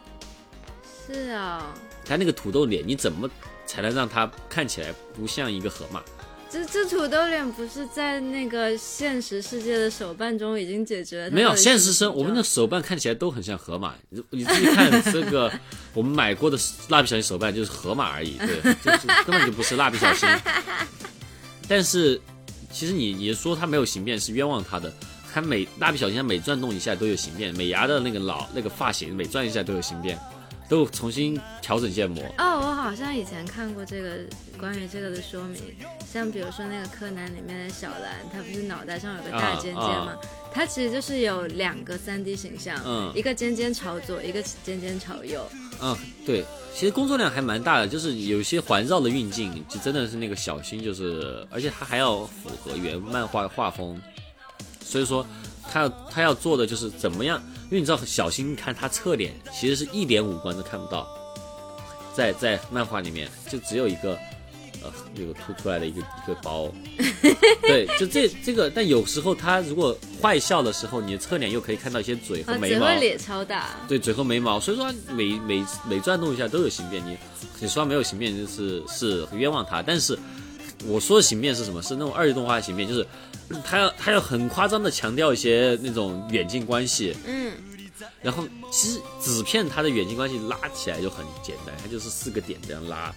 [1.06, 1.72] 是啊、
[2.04, 3.30] 他那个土豆脸，你怎么
[3.64, 6.02] 才能让他看起来不像一个河马？
[6.48, 13.94] 这这土豆脸不是在那个现实世界的手办中已经解决了没有现实生，我们的手办看起来都很像河马。
[14.10, 15.52] 你你自己看这个，
[15.92, 16.56] 我们买过的
[16.88, 20.28] 蜡笔小新手办就是河马而已，对，就是根本就不是蜡笔小新。
[21.68, 22.20] 但是
[22.72, 24.92] 其实你你说它没有形变是冤枉它的，
[25.34, 30.16] 它每蜡笔小新它每转动一下都有形变，美伢的那个老那个发型每转一下都有形变，
[30.68, 32.22] 都重新调整建模。
[32.38, 34.18] 哦，我好像以前看过这个
[34.58, 35.60] 关于这个的说明，
[36.12, 40.16] 像比如说那个柯南里面的小兰，她不是脑袋上有个大尖尖吗？
[40.52, 45.46] 它其实就是有两个三 D 形象，嗯一个尖尖朝左，一个尖尖朝右。
[45.82, 45.94] 嗯，
[46.24, 46.42] 对，
[46.74, 54.00] 其实工作量还蛮大的，就是有些环绕的运镜，就真的是那个小新，就是而且他还要符合原漫画的画风，
[54.80, 55.26] 所以说
[55.70, 57.38] 他要他要做的就是怎么样，
[57.68, 61.06] 因为你知道小新看他侧脸其实是一点五官都看不到，
[62.14, 64.16] 在在漫画里面就只有一个
[64.82, 66.70] 呃有个凸出来的一个一个包，
[67.62, 72.86] 对，就这这个，但有时候他如果坏笑的时候，你的侧脸又可以看到一些嘴和啊，眉毛。
[72.86, 77.04] 嘴会咧超大，对嘴和眉毛，所以说每每每转动一下都有形变。
[77.04, 77.16] 你
[77.58, 79.82] 你说没有形变，就是是冤枉他。
[79.82, 80.16] 但是
[80.86, 81.82] 我说的形变是什么？
[81.82, 83.04] 是那种二 D 动画的形变，就是
[83.64, 87.16] 他要他要很夸张的强调一些那种远近关系。
[87.26, 87.52] 嗯，
[88.22, 93.14] 然后其实纸片它的远近关系拉起来就很简单，它就是四个点这样拉，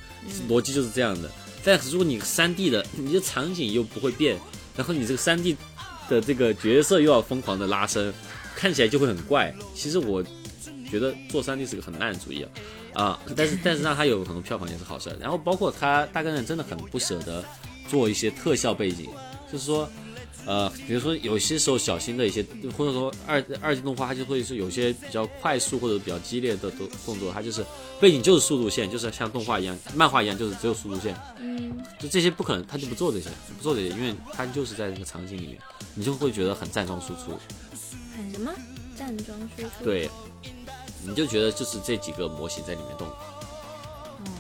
[0.47, 1.29] 逻辑就是这样的。
[1.63, 4.37] 但是如果你三 D 的，你的场景又不会变，
[4.77, 5.57] 然后你这个三 D
[6.07, 8.13] 的这个角色又要疯狂的拉伸，
[8.55, 9.53] 看起来就会很怪。
[9.75, 10.23] 其实我
[10.89, 12.49] 觉得做三 D 是个很烂的主意啊。
[12.93, 15.15] 啊，但是 但是让它有很多票房也是好事。
[15.19, 17.43] 然后包括他大概人真的很不舍得
[17.89, 19.07] 做一些特效背景，
[19.51, 19.89] 就是说，
[20.49, 22.43] 呃，比如说有些时候小心的一些，
[22.75, 27.63] 或者说二二级动画，它就会是有些比较快速或者比较激烈的动动作，它就是
[28.01, 31.15] 背景就是速度线，就是像动画一样、漫画一样，就是只有速度线。
[31.37, 35.59] 嗯，就这些不可能，他就不做这些，不做这些，因为他就是在那个场景里面，
[35.93, 37.37] 你就会觉得很站桩输出。
[38.17, 38.51] 很什么
[38.97, 40.09] 站桩输出？，对，
[41.05, 43.07] 你就觉得就是这几个模型在里面动。
[44.25, 44.31] 嗯，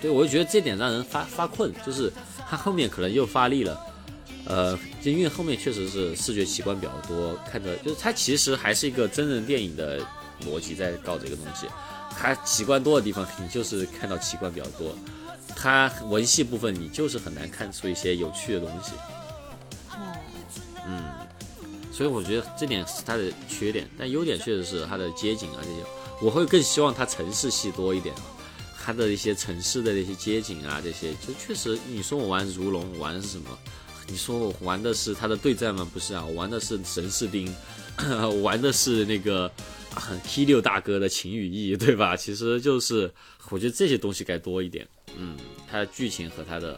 [0.00, 2.12] 对，我就觉得这点让人发发困，就是
[2.48, 3.76] 他后面可能又发力了，
[4.46, 10.00] 呃，就因为后面确实是视觉奇观比较多，看着就是它其实还是一个真人电影的
[10.46, 11.66] 逻辑在搞这个东西，
[12.10, 14.96] 它奇观多的地方你就是看到奇观比较多，
[15.56, 18.92] 它文戏部分你就是很难看出一些有趣的东西，
[20.86, 21.02] 嗯，
[21.92, 25.84] 所以我觉得这点是它的缺点，但优点确实是它的街景啊这些，
[26.22, 28.22] 我会更希望它城市戏多一点啊。
[28.84, 33.58] 它的一些城市的那些街景啊，这些就确实，你说我玩如龙，我玩的是什么？
[34.08, 35.88] 你说我玩的是他的对战吗？
[35.92, 37.52] 不是啊，我玩的是神士兵，
[37.98, 39.50] 我玩的是那个
[40.24, 42.16] T 六大哥的情与义，对吧？
[42.16, 43.12] 其实就是
[43.50, 44.86] 我觉得这些东西该多一点。
[45.16, 45.36] 嗯，
[45.70, 46.74] 他的剧情和他的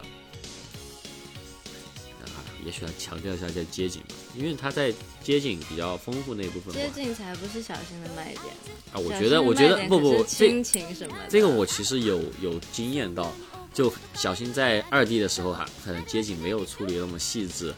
[2.23, 2.33] 啊，
[2.65, 8.45] 也许要强调一下在街景吧，因为他在街景比较丰富那部分街景才不是小新的卖点。
[8.91, 11.27] 啊，我觉得，我觉得不不亲情什么的。
[11.29, 13.31] 这个我其实有有经验到，
[13.73, 17.73] 就小新在二 D 的时候哈，可能街景没有处理那么细致，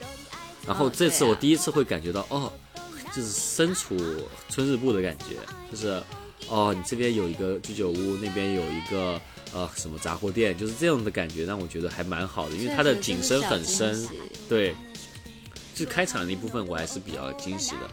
[0.66, 2.52] 然后哦这次我第一次会感觉到，哦，
[3.14, 3.98] 就是身处
[4.50, 5.36] 春日部的感觉，
[5.70, 6.02] 就是
[6.48, 9.22] 哦，你这边有一个居酒屋，那边有一个
[9.54, 14.08] 呃什么杂货店，就是这样的感觉，让我觉得还蛮好的，因为它的景深很深，
[14.48, 14.74] 对，
[15.76, 17.92] 就开场那一部分我还是比较惊喜的，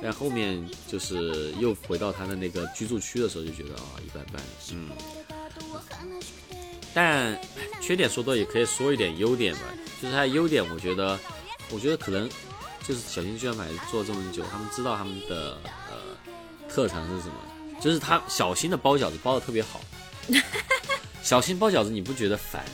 [0.00, 4.40] 但后面就是又回到他的那个居住区的时候，就觉得啊、一般般，
[4.72, 4.88] 嗯。
[6.94, 7.38] 但
[7.80, 9.60] 缺点说多也可以说一点优点吧，
[10.00, 11.18] 就是它的优点，我觉得，
[11.70, 12.28] 我觉得可能
[12.86, 15.58] 就是小新剧场版做这么久，他们知道他们的
[15.90, 15.96] 呃
[16.68, 17.34] 特长是什么，
[17.80, 19.80] 就是他小新的包饺子包的特别好，
[21.22, 22.64] 小新包饺子你不觉得烦？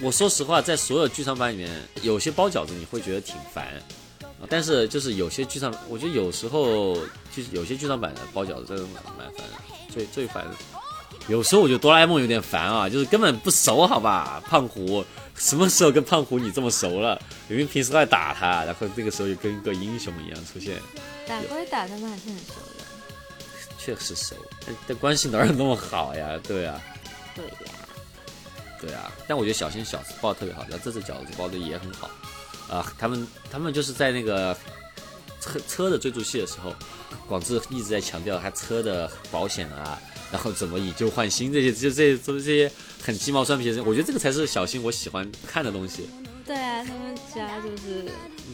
[0.00, 1.70] 我说实话，在所有剧场版里面，
[2.02, 3.66] 有些包饺子你会觉得挺烦，
[4.22, 6.94] 啊但是就是有些剧场，我觉得有时候
[7.30, 9.54] 就是有些剧场版的包饺子真的蛮蛮烦的，
[9.92, 10.56] 最最烦的。
[11.28, 14.42] 有时候我觉得哆啦 A 梦有点烦啊，就是根本不熟，好吧？
[14.48, 15.04] 胖虎
[15.36, 17.20] 什么时候跟胖虎你这么熟了？
[17.48, 20.76] 明明平时都在打他，然后那个时候又跟个英雄一样出现，
[21.26, 22.84] 打归打，他们还是很熟的。
[23.78, 24.34] 确实熟，
[24.66, 26.38] 但但关系哪有那么好呀？
[26.42, 26.80] 对啊，
[27.34, 27.72] 对呀，
[28.80, 32.10] 对啊，但我觉得小新小包的特别好，然后这次饺子包的也很好，
[32.68, 34.56] 啊，他们他们就是在那个
[35.40, 36.74] 车车的追逐戏的时候，
[37.28, 39.98] 广志一直在强调他车的保险啊，
[40.30, 42.70] 然后怎么以旧换新这些，就这这这些
[43.02, 46.08] 很鸡毛蒜皮的事情，我觉得这个才是小新我喜欢看的东西。
[46.46, 48.04] 对啊，他们家就是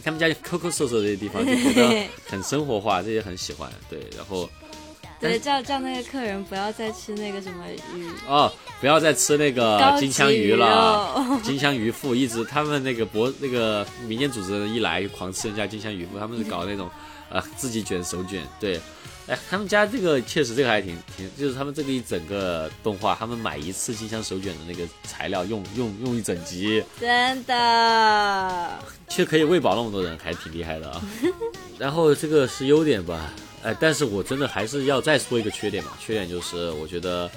[0.03, 3.71] 他们家抠抠搜搜这些地方就觉得很生活化，这些很喜欢。
[3.89, 4.49] 对，然后
[5.17, 7.63] 对叫叫那个客人不要再吃那个什么
[7.97, 8.51] 鱼哦，
[8.81, 11.13] 不要再吃那个金枪鱼了。
[11.15, 16.89] 肉 金枪鱼腹一直他们那个博那个民间组织人一来就狂吃人家金枪鱼腹，他们是搞那种
[17.29, 18.77] 呃自己卷手卷，对，
[19.27, 28.79] 哎，他们家这个确实这个还挺挺，就是他们这个一整个动画，他们买一次金枪手卷的那个材料用用用一整集，真的。
[29.07, 31.01] 却可以喂饱那么多人，还挺厉害的啊。
[31.79, 37.29] 然后这个是优点吧，哎，但是我真的还是要再说一个缺点嘛，缺点就是我觉得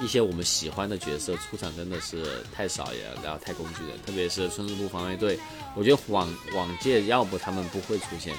[0.00, 2.24] 一些我们喜欢的角色出场真的是
[2.54, 5.36] 太少也，然后太工具人，特别是春日部防卫队，
[5.74, 8.32] 我觉得往往届要不他们不会出现。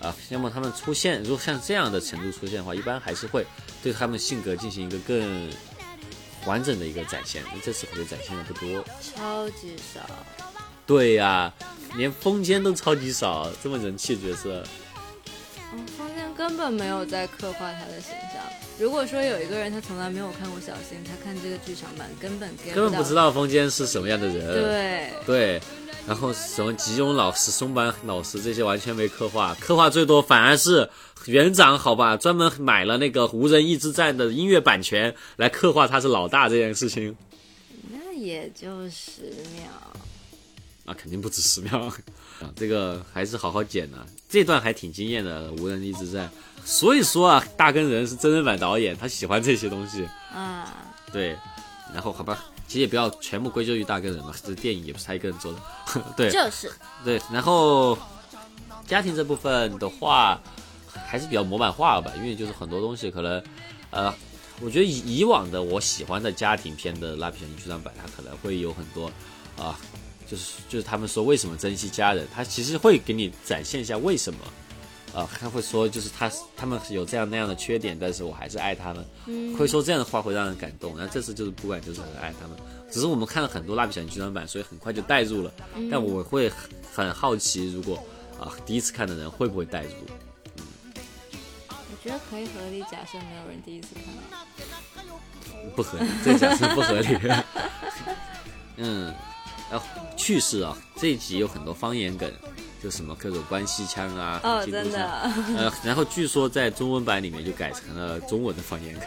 [0.00, 3.46] 啊，要么他们出现，如果像这样的程度出现的话，一般还是会
[3.82, 5.50] 对他们性格进行一个更
[6.46, 7.44] 完整的一个展现。
[7.62, 8.84] 这次可能展现的不多。
[9.02, 10.00] 超级少。
[10.86, 11.52] 对呀、
[11.96, 14.64] 连风间都超级少，这么人气角色，
[15.72, 18.42] 嗯，风间根本没有在刻画他的形象。
[18.80, 23.14] 如果说有一个人他从来没有看过小新，他看这个剧场版根本根本不知。
[23.14, 24.54] 道风间是什么样的人。
[24.54, 25.60] 对，对，
[26.06, 30.88] 然后什么吉永老师、松坂老师这些完全没刻画，刻画最多反而是
[31.26, 37.14] 园长，好吧，专门买了那个无人一之战的音乐版权来刻画他是老大这件事情。
[37.90, 39.24] 那也就十
[39.54, 39.70] 秒。
[40.86, 41.78] 啊，肯定不止十秒
[42.40, 42.50] 啊！
[42.56, 46.30] 这个还是好好剪的、这段还挺惊艳的，无人一之战。
[46.64, 50.08] 所以说啊，大根人是真人版导演，他喜欢这些东西。
[50.32, 50.72] 啊，
[51.12, 51.36] 对，
[51.92, 55.58] 然后好吧，其实也不要全部归咎于大根人嘛，这电影也不是他一个人做的。
[56.16, 56.70] 对就是
[57.04, 57.98] 对，然后
[58.86, 60.40] 家庭这部分的话，
[61.06, 63.42] 还是比较模板化吧，因为就是很多东西可能，
[63.90, 64.14] 呃，
[64.60, 69.10] 我觉得以以往的我喜欢的家庭片的蜡笔小新剧场版，它可能会有很多
[69.58, 69.76] 啊、
[70.26, 74.38] 就是就是他们说为什么珍惜家人，他其实会给你展现一下为什么。
[75.14, 79.04] 啊，他会说，就是他他们有这样那样的缺点，但是我还是爱他们。
[79.56, 80.96] 会说这样的话会让人感动。
[80.96, 82.56] 然后这次就是不管就是很爱他们，
[82.90, 85.52] 只是我们看了很多蜡笔小新剧场版，所以很快就带入了。
[85.90, 87.96] 但我会很很好奇，如果
[88.38, 89.90] 啊第一次看的人会不会带入？
[90.58, 90.64] 嗯
[91.72, 94.46] 我觉得可以合理假设没有人第一次看到。
[95.76, 97.08] 不合理，这个假设不合理。
[98.78, 99.14] 嗯，
[99.70, 102.30] 然后趣事啊，这一集有很多方言梗，
[102.82, 105.08] 就什么各种关西腔啊，哦，真的，
[105.56, 109.04] 呃，然后据说在中文版里面就改成了中文的方言梗，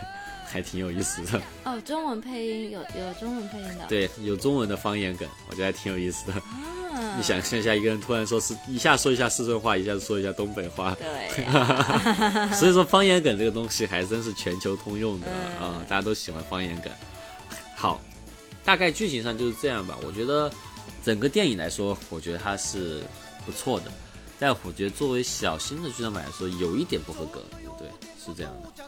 [0.47, 1.41] 还挺有意思的。
[1.66, 6.34] 哦，中文配音有有中文配音的，对，有中文的方言梗，我觉得还挺有意思的。
[6.34, 11.43] 啊，你想象一下，一个人突然说是一下说一下四川话，一下子说一下东北话，对。
[11.45, 15.28] 啊， 所以说方言梗这个东西还真是全球通用的
[15.59, 15.68] 嗯。
[15.68, 16.91] 啊、大家都喜欢方言梗。
[17.76, 17.99] 好，
[18.64, 19.97] 大概剧情上就是这样吧。
[20.05, 20.51] 我觉得
[21.03, 23.01] 整个电影来说，我觉得它是
[23.45, 23.91] 不错的，
[24.39, 27.43] 但我觉得作为小新的剧场版来说，有一点不合格。
[27.78, 27.88] 对，
[28.24, 28.84] 是这样的。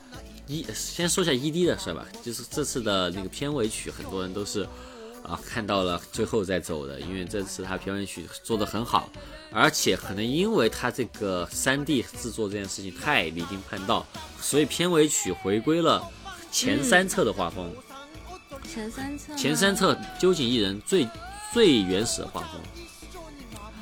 [0.47, 4.61] 一先说一下 ED 的事吧，就是这次的那个片尾曲，很多人都是
[5.23, 9.09] 啊看到了最后再走的，因为这次他片尾曲做的很好，
[9.51, 14.05] 而且可能因为他这个 3D 制作这件事情太离经叛道，
[14.39, 16.07] 所以片尾曲回归了
[16.51, 17.73] 前三册的画风，
[18.66, 21.07] 前三册吗，前三册究竟一人最
[21.53, 22.61] 最原始的画风。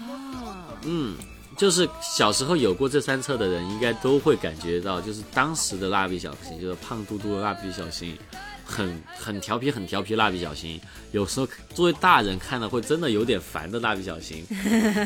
[0.08, 1.16] 哦，嗯，
[1.58, 8.18] 就是小时候有过这三册的人，应该都会感觉到，就是当时的蜡笔小新，就是胖嘟嘟的蜡笔小新，
[8.66, 10.80] 很很调皮，很调皮蜡笔小新。
[11.12, 14.46] 有时候作为大人看了会真的有点烦的蜡笔小新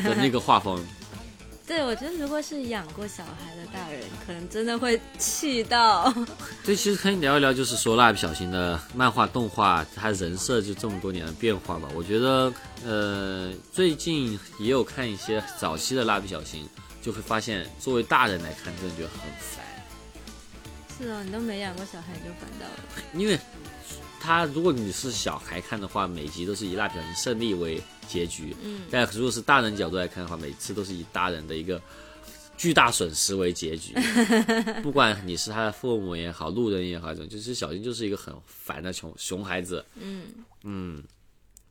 [0.03, 0.83] 的那个画风。
[1.67, 6.11] 对，我觉得如果是养过小孩的大人，可能真的会气到。
[6.63, 11.89] 对，其实可以聊一聊，就是说蜡笔小新的漫画、动画，它人设就这么多年的变化吧。
[11.93, 12.53] 我觉得，
[12.85, 16.65] 呃，最近也有看一些早期的蜡笔小新，
[17.01, 19.65] 就会发现，作为大人来看，真的觉得很烦。
[20.97, 23.03] 是哦，你都没养过小孩就烦到了。
[23.13, 23.37] 因为
[24.19, 28.55] 他如果你是小孩看的话，每集都是以蜡笔小新胜利为结局。
[28.63, 31.81] 嗯，但如果是大人角度来看的话，每次都是以大人的一个
[32.57, 33.93] 巨大损失为结局。
[34.81, 39.85] 不管你是他的父母也好，路人也好，这种就是小新就是一个很烦的熊熊孩子。
[39.95, 40.25] 嗯
[40.63, 41.03] 嗯，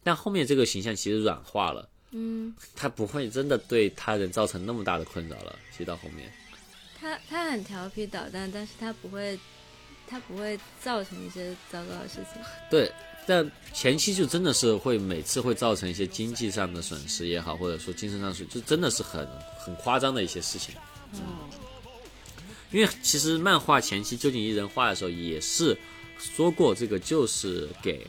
[0.03, 5.59] 但后面这个形象其实软化了，嗯，他不会真的对他人造成那么大的困扰了。
[5.73, 6.33] 其实到后面，
[6.99, 9.39] 他他很调皮捣蛋，但是他不会，
[10.09, 12.43] 他不会造成一些糟糕的事情。
[12.71, 12.91] 对，
[13.27, 19.27] 但前期就真的是会每次会造成一些经济上的损失也好，或者说精神上损失，就真的是很
[19.59, 20.75] 很夸张的一些事情。
[21.15, 21.21] 嗯，
[22.71, 25.77] 因为其实漫画前期究竟一人画的时候也是
[26.19, 28.07] 说过，这个就是给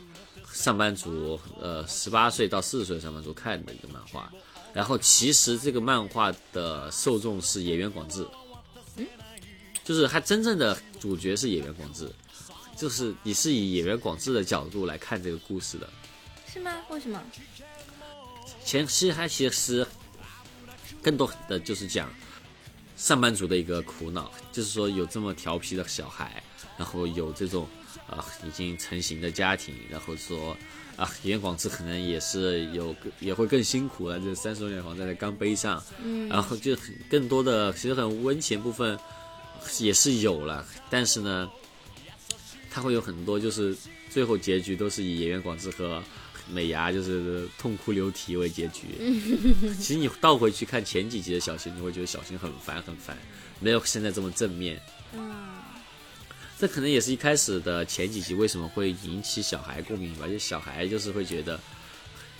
[0.52, 4.30] 上班族，呃，十八岁到四十岁的上班族看的一个漫画。
[4.74, 8.24] 然后其实这个漫画的受众是野原广志，
[9.88, 12.12] 就是他真正的主角是演员广志，
[12.76, 15.88] 就是你是以演员广志的角度来看这个故事的。
[16.52, 16.70] 是吗？
[16.90, 17.18] 为什么？
[18.62, 19.86] 前期他其实
[21.00, 22.12] 更多的就是讲
[22.98, 26.42] 上班族的一个苦恼，就是说有这么调皮的小孩，
[26.76, 27.66] 然后有这种
[28.08, 30.54] 啊、已经成型的家庭，然后说
[30.98, 36.76] 啊严广志可能也是有也会更辛苦了，这三十多年的房贷在刚背上，嗯然后就
[37.08, 38.98] 更多的其实很温情部分
[39.80, 41.50] 也是有了，但是呢，
[42.70, 43.76] 它会有很多就是
[44.10, 46.02] 最后结局都是以演员广志和
[46.50, 48.86] 美伢就是痛哭流涕为结局。
[49.78, 53.16] 其实你倒回去看前几集的小新，你会觉得小新很烦很烦，
[53.60, 54.80] 没有现在这么正面。
[55.12, 55.48] 嗯
[56.60, 61.60] 这可能也是一开始的前几集为什么会引起小孩共鸣吧，就小孩就是会觉得，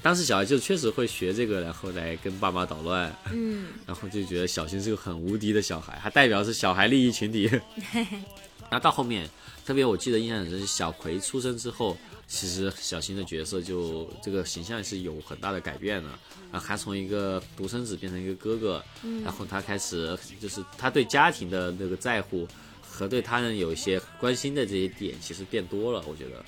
[0.02, 7.50] 当时小孩就确实会学这个，然后来跟爸妈捣乱，嗯然后就觉得小新是个很无敌的小孩，他代表是小孩利益群体。
[8.70, 9.28] 然后到后面，
[9.64, 11.96] 特别我记得印象很深，是小葵出生之后，
[12.26, 16.08] 其实小新的角色就这个形象是有很大的改变的。
[16.52, 18.84] 然后他从一个独生子变成一个哥哥，
[19.24, 22.46] 然后他开始就是他对家庭的那个在乎
[22.82, 26.04] 和对他人有一些关心的这些点，其实变多了。
[26.06, 26.44] 我觉得，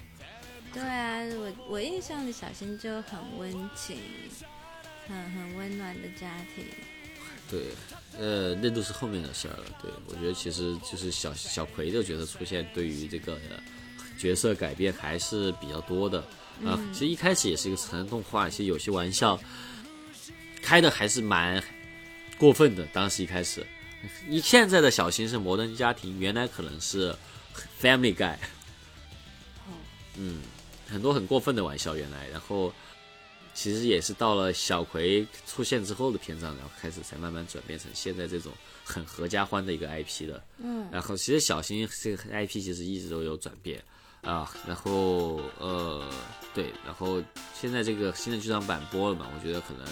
[0.73, 3.99] 对啊，我我印象里小新就很温情，
[5.09, 6.65] 很很温暖的家庭。
[7.51, 7.67] 对，
[8.17, 9.65] 呃，那都是后面的事儿了。
[9.83, 13.61] 对我觉得其实就是小小葵的角色出现，对于这个、呃
[14.19, 16.19] 角色改变还是比较多的
[16.63, 19.41] 啊、其实一开始也是一个成人动画，其实有些玩笑
[20.61, 21.63] 开的还是蛮
[22.37, 22.87] 过分的。
[22.93, 23.67] 当时一开始，
[24.29, 27.17] 一现在的小新是摩登家庭，原来可能是
[27.81, 28.37] Family Guy。
[30.17, 30.43] 嗯，
[30.91, 32.73] 很多很过分的玩笑原来，然后
[33.55, 38.53] 其实也是到了小葵出现之后的篇章，然后开始才慢慢转变成现在这种
[38.85, 40.43] 很合家欢的一个 IP 的。
[40.59, 43.83] 嗯，然后其实小新这个 IP 其实一直都有转变
[44.23, 46.05] 啊，然后呃
[46.55, 47.23] 对，然后
[47.59, 49.87] 现在这个新的剧场版播了嘛，我觉得可能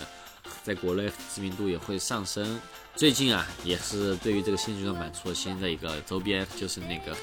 [0.62, 2.60] 在国内知名度也会上升。
[2.94, 7.16] 最近啊，也是对于这个新剧场版出了新的一个周边，就是那个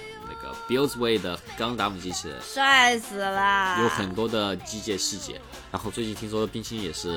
[0.46, 3.82] 个 Buildsway 的钢达姆机器人，帅死了！
[3.82, 5.42] 有很多的机械细节。
[5.72, 7.10] 然后最近听说冰心也是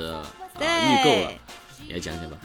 [0.57, 1.33] 预购了，
[1.87, 2.37] 你来讲讲吧。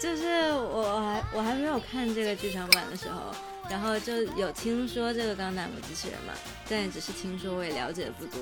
[0.00, 3.34] 就是我还我还没有看这个剧场版的时候，
[3.70, 6.34] 然后就有听说这个钢达姆机器人嘛，
[6.68, 8.40] 但也只是听说，我也了解不多。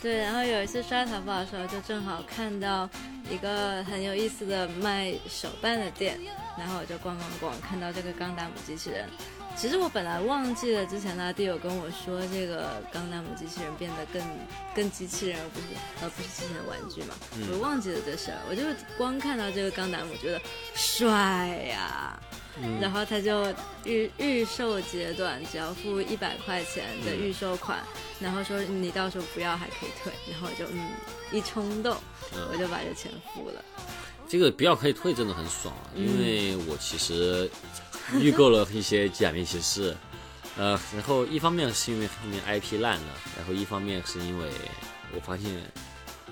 [0.00, 2.88] 对，然后有一次刷淘宝的时候，就正好看到
[3.30, 6.18] 一个很有意思的卖手办的店，
[6.58, 9.08] 然后我就逛逛逛，看到这个钢达姆机器人。
[9.56, 14.22] 其实我本来忘记了之前拉蒂有跟我说，这个钢达姆机器人变得更
[14.72, 15.66] 更机器人，而不是
[16.02, 17.14] 而不是之前的玩具嘛，
[17.52, 18.38] 我忘记了这事儿。
[18.48, 18.62] 我就
[18.96, 20.40] 光看到这个钢达姆，觉得
[20.74, 22.16] 帅呀、
[22.80, 23.52] 然后他就
[23.84, 27.78] 预预售阶段只要付一百块钱的预售款，
[28.20, 30.90] 然后说你到时候不要还可以退，然后我就嗯
[31.30, 31.96] 一冲动，
[32.50, 33.64] 我就把这钱付了。
[34.28, 37.50] 这个不要可以退真的很爽因为我其实
[38.20, 39.96] 预购了一些假面骑士，
[40.56, 44.50] 呃，然后一方面是因为后面 IP 烂了，然后一方面是因为
[45.14, 45.50] 我发现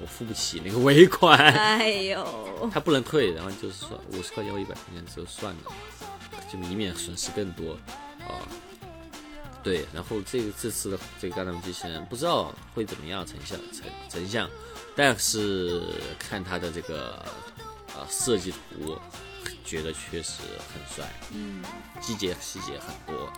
[0.00, 2.24] 我付不起那个尾款，哎呦，
[2.72, 5.72] 他不能退，然后就是说五十块钱或一百块钱就算了，
[6.52, 7.72] 就以免损失更多
[8.20, 8.44] 啊。
[9.62, 14.48] 对，然后这个这次的这个钢弹机器人不知道会怎么样成像成成像，
[14.94, 15.82] 但是
[16.18, 17.14] 看他的这个
[17.88, 18.96] 啊设计图，
[19.64, 20.42] 觉得确实
[20.72, 21.64] 很帅，嗯，
[22.00, 23.28] 细节细节很多，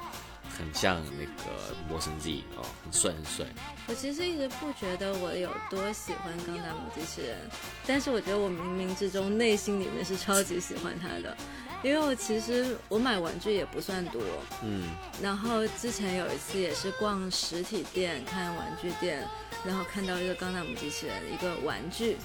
[0.59, 3.47] 很像那个魔神 Z 哦，很帅很帅。
[3.87, 7.39] 我其实一直不觉得我有多喜欢钢弹姆机器人，
[7.87, 11.37] 但是我觉得我冥冥之中内心里面是超级喜欢他的，
[11.83, 14.21] 因为我其实我买玩具也不算多，
[14.65, 14.91] 嗯。
[15.23, 19.25] 然后之前有一次也是逛实体店看玩具店，
[19.65, 22.17] 然后看到一个钢弹姆机器人一个玩具，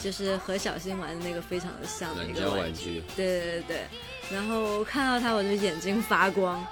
[0.00, 3.86] 就是和小新玩的那个非常的像的一个玩具，玩具，对对对对，
[4.30, 6.64] 然后看到它我就眼睛发光，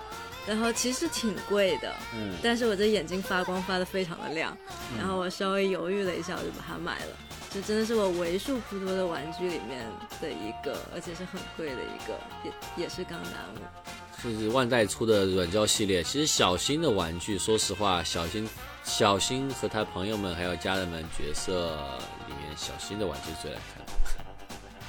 [0.48, 4.56] 然后其实挺贵的，嗯但是我这眼睛发光发的非常的亮，
[4.96, 7.12] 然后我稍微犹豫了一下，我就把它买了。
[7.50, 9.86] 这真的是我为数不多的玩具里面
[10.20, 13.60] 的一个，而且是很贵的一个，也也是钢达姆。
[14.22, 16.02] 就是万代出的软胶系列。
[16.02, 18.46] 其实小新的玩具，说实话，小新
[18.84, 21.76] 小新和他朋友们还有家人们角色
[22.26, 23.60] 里面，小新的玩具最难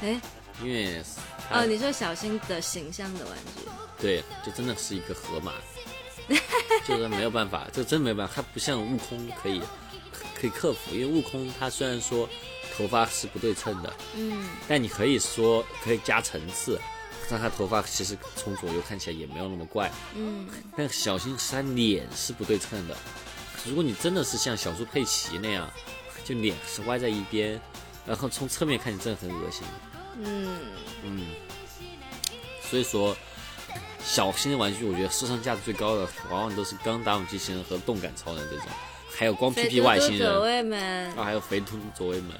[0.01, 0.22] 看，哎，
[0.64, 1.01] 因为
[1.38, 3.70] 他哦，你说小新的形象的玩具，
[4.00, 5.54] 对，就真的是一个河马，
[6.88, 9.62] 就是没有办法，这真没办法，它不像悟空可以
[10.39, 12.30] 可以克服，因为悟空他虽然说
[12.78, 16.80] 头发是不对称的，嗯，但你可以说可以加层次，
[17.30, 19.91] 让他头发其实从左右看起来也没有那么怪。
[20.14, 20.47] 嗯，
[20.78, 22.95] 但小新是他脸是不对称的，
[23.66, 25.68] 如果你真的是像小猪佩奇那样，
[26.24, 27.60] 就脸是歪在一边，
[28.06, 29.64] 然后从侧面看你真的很恶心。
[30.20, 30.59] 嗯，
[31.03, 31.22] 嗯，
[32.61, 33.15] 所以说
[34.03, 38.65] 小新的玩具，我觉得市场价值最高的，往往都是钢达姆机器人和动感超人这种，
[39.17, 40.30] 还有光屁屁外星人。
[40.30, 42.32] 左卫门，啊，还有肥嘟嘟左卫门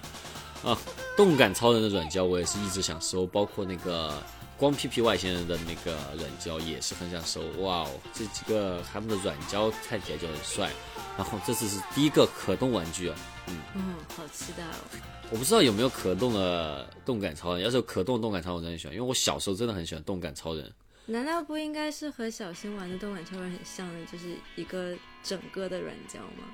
[0.64, 0.78] 啊，
[1.16, 4.14] 动感超人的软胶我也是一直想收，包括那个
[4.60, 7.42] 光屁屁外星人的那个软胶也是很想收。
[7.62, 10.70] 哇哦，这几个他们的软胶看起来就很帅。
[11.18, 13.16] 然后这次是第一个可动玩具啊，
[13.48, 15.00] 嗯，好期待哦。
[15.32, 20.72] 我不知道有没有可动的动感超人，要是有可动的动感超人，我真的很喜欢，因为我小时候真的很喜欢动感超人。
[21.06, 26.46] 难道不应该是和小新玩的动感超人很像的，就是一个整个的软胶吗？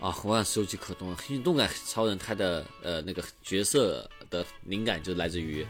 [0.00, 5.66] 啊，我想收集可动，因为动感超人他的呃那个角色的灵感就来自于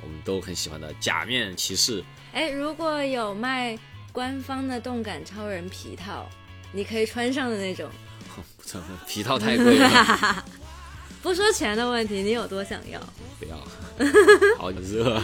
[0.00, 2.02] 我们都很喜欢的假面骑士。
[2.32, 3.76] 哎，如果有卖
[4.12, 6.28] 官方的动感超人皮套，
[6.72, 7.90] 你可以穿上的那种，
[9.08, 10.44] 皮套太贵了，
[11.20, 13.00] 不说钱的问题，你有多想要？
[13.40, 13.56] 不要，
[14.56, 15.20] 好热。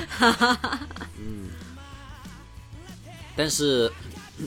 [1.18, 1.50] 嗯，
[3.36, 3.90] 但是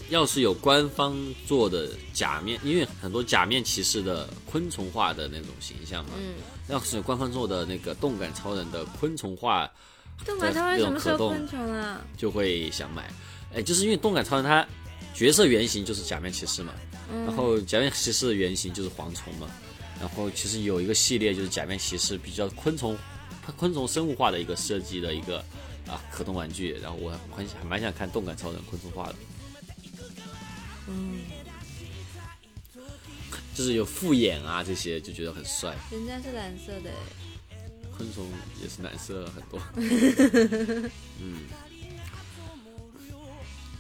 [0.10, 1.16] 要是有官方
[1.48, 6.36] 做的假面，因为很多假面骑士的昆虫化的那种形象嘛，嗯，
[6.68, 9.72] 要是有官方做的那个动感超人的昆虫化，
[10.26, 12.02] 动感超人什么时候这种可动昆虫啊？
[12.18, 13.12] 就会想买。
[13.54, 14.66] 哎，就是因为动感超人它
[15.14, 16.74] 角色原型就是假面骑士嘛，
[17.12, 19.48] 嗯然后假面骑士的原型就是蝗虫嘛，
[20.00, 22.98] 然后其实有一个系列就是假面骑士比较昆虫
[23.58, 25.38] 昆虫生物化的一个设计的一个
[25.88, 29.16] 啊可动玩具，然后我我很想蛮想看动感超人昆虫化的，
[30.88, 31.22] 嗯，
[33.54, 36.92] 就是有复眼啊这些就觉得很帅，人家是蓝色的，
[37.96, 38.28] 昆虫
[38.62, 39.62] 也是蓝色很多，
[41.22, 41.42] 嗯，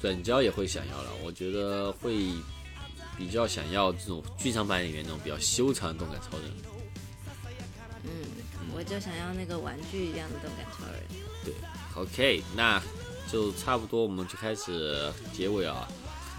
[0.01, 2.29] 转交也会想要了，我觉得会
[3.17, 6.51] 比较想要这种剧场版里面那种比较修长的动感超人。
[8.03, 8.09] 嗯，
[8.75, 11.01] 我就想要那个玩具一样的动感超人。
[11.45, 11.53] 对
[11.95, 12.81] ，OK，那
[13.31, 15.87] 就差不多，我们就开始结尾啊。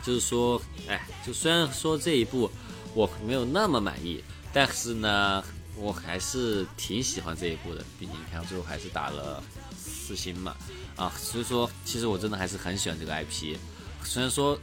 [0.04, 2.50] 就是说，哎，就虽然说这一部
[2.94, 5.42] 我没有那么满意，但是呢，
[5.76, 7.82] 我还是挺喜欢这一部的。
[7.98, 9.42] 毕竟你看最后还是打了
[9.76, 10.54] 四星嘛，
[10.94, 13.56] 啊，所以说其实我真的还是很喜欢这个 IP。
[14.04, 14.58] 虽然说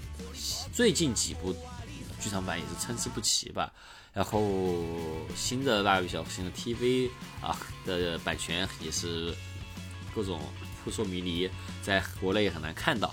[0.72, 1.56] 最近几部
[2.20, 3.74] 剧场版也是参差不齐吧，
[4.14, 4.44] 然后
[5.36, 7.10] 新的蜡笔小新的 TV
[7.42, 9.34] 啊的版权也是
[10.14, 10.40] 各种
[10.84, 11.50] 扑朔迷离，
[11.82, 13.12] 在国内也很难看到。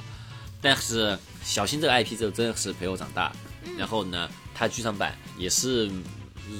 [0.61, 3.33] 但是小新这个 IP 就真的是陪我长大，
[3.77, 5.91] 然后呢，它剧场版也是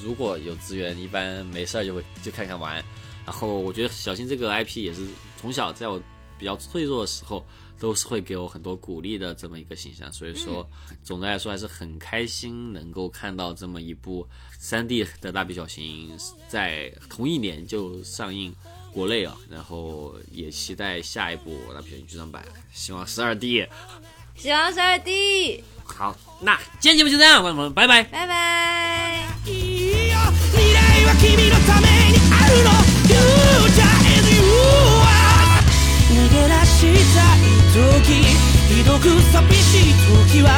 [0.03, 2.83] 如果有资源，一般没事儿就会就看看玩。
[3.27, 5.07] 然后我觉得小新这个 IP 也是
[5.39, 6.01] 从小在我
[6.39, 7.47] 比较脆弱的时候，
[7.79, 10.11] 都是会给我很多鼓励的这么一个形象。
[10.13, 10.67] 所以说，
[11.03, 14.27] 总的来说还是很开心能够看到这么一部
[14.63, 16.11] 3D 的蜡笔小新
[16.49, 18.55] 在同一年就上映
[18.93, 23.67] 国内啊，然后也期待下一部蜡笔小新剧场版，希望是二 D。
[24.37, 28.05] 希望是二 D，好，那今天节目就这样，观众朋友们，拜拜。
[28.05, 29.27] 拜拜。
[38.69, 39.95] ひどく寂しい
[40.31, 40.49] 時は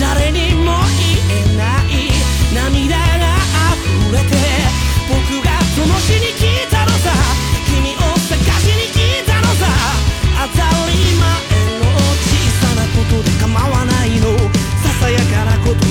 [0.00, 2.10] 誰にも言えない
[2.52, 3.36] 涙が
[3.74, 4.32] 溢れて
[5.08, 5.12] 僕
[5.44, 5.46] が
[5.76, 6.40] 灯しに来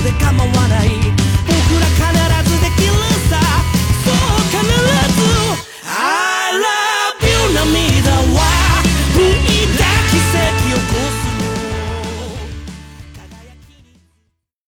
[0.04, 0.90] で構わない
[1.48, 2.94] 僕ら必ずできる
[3.30, 3.43] さ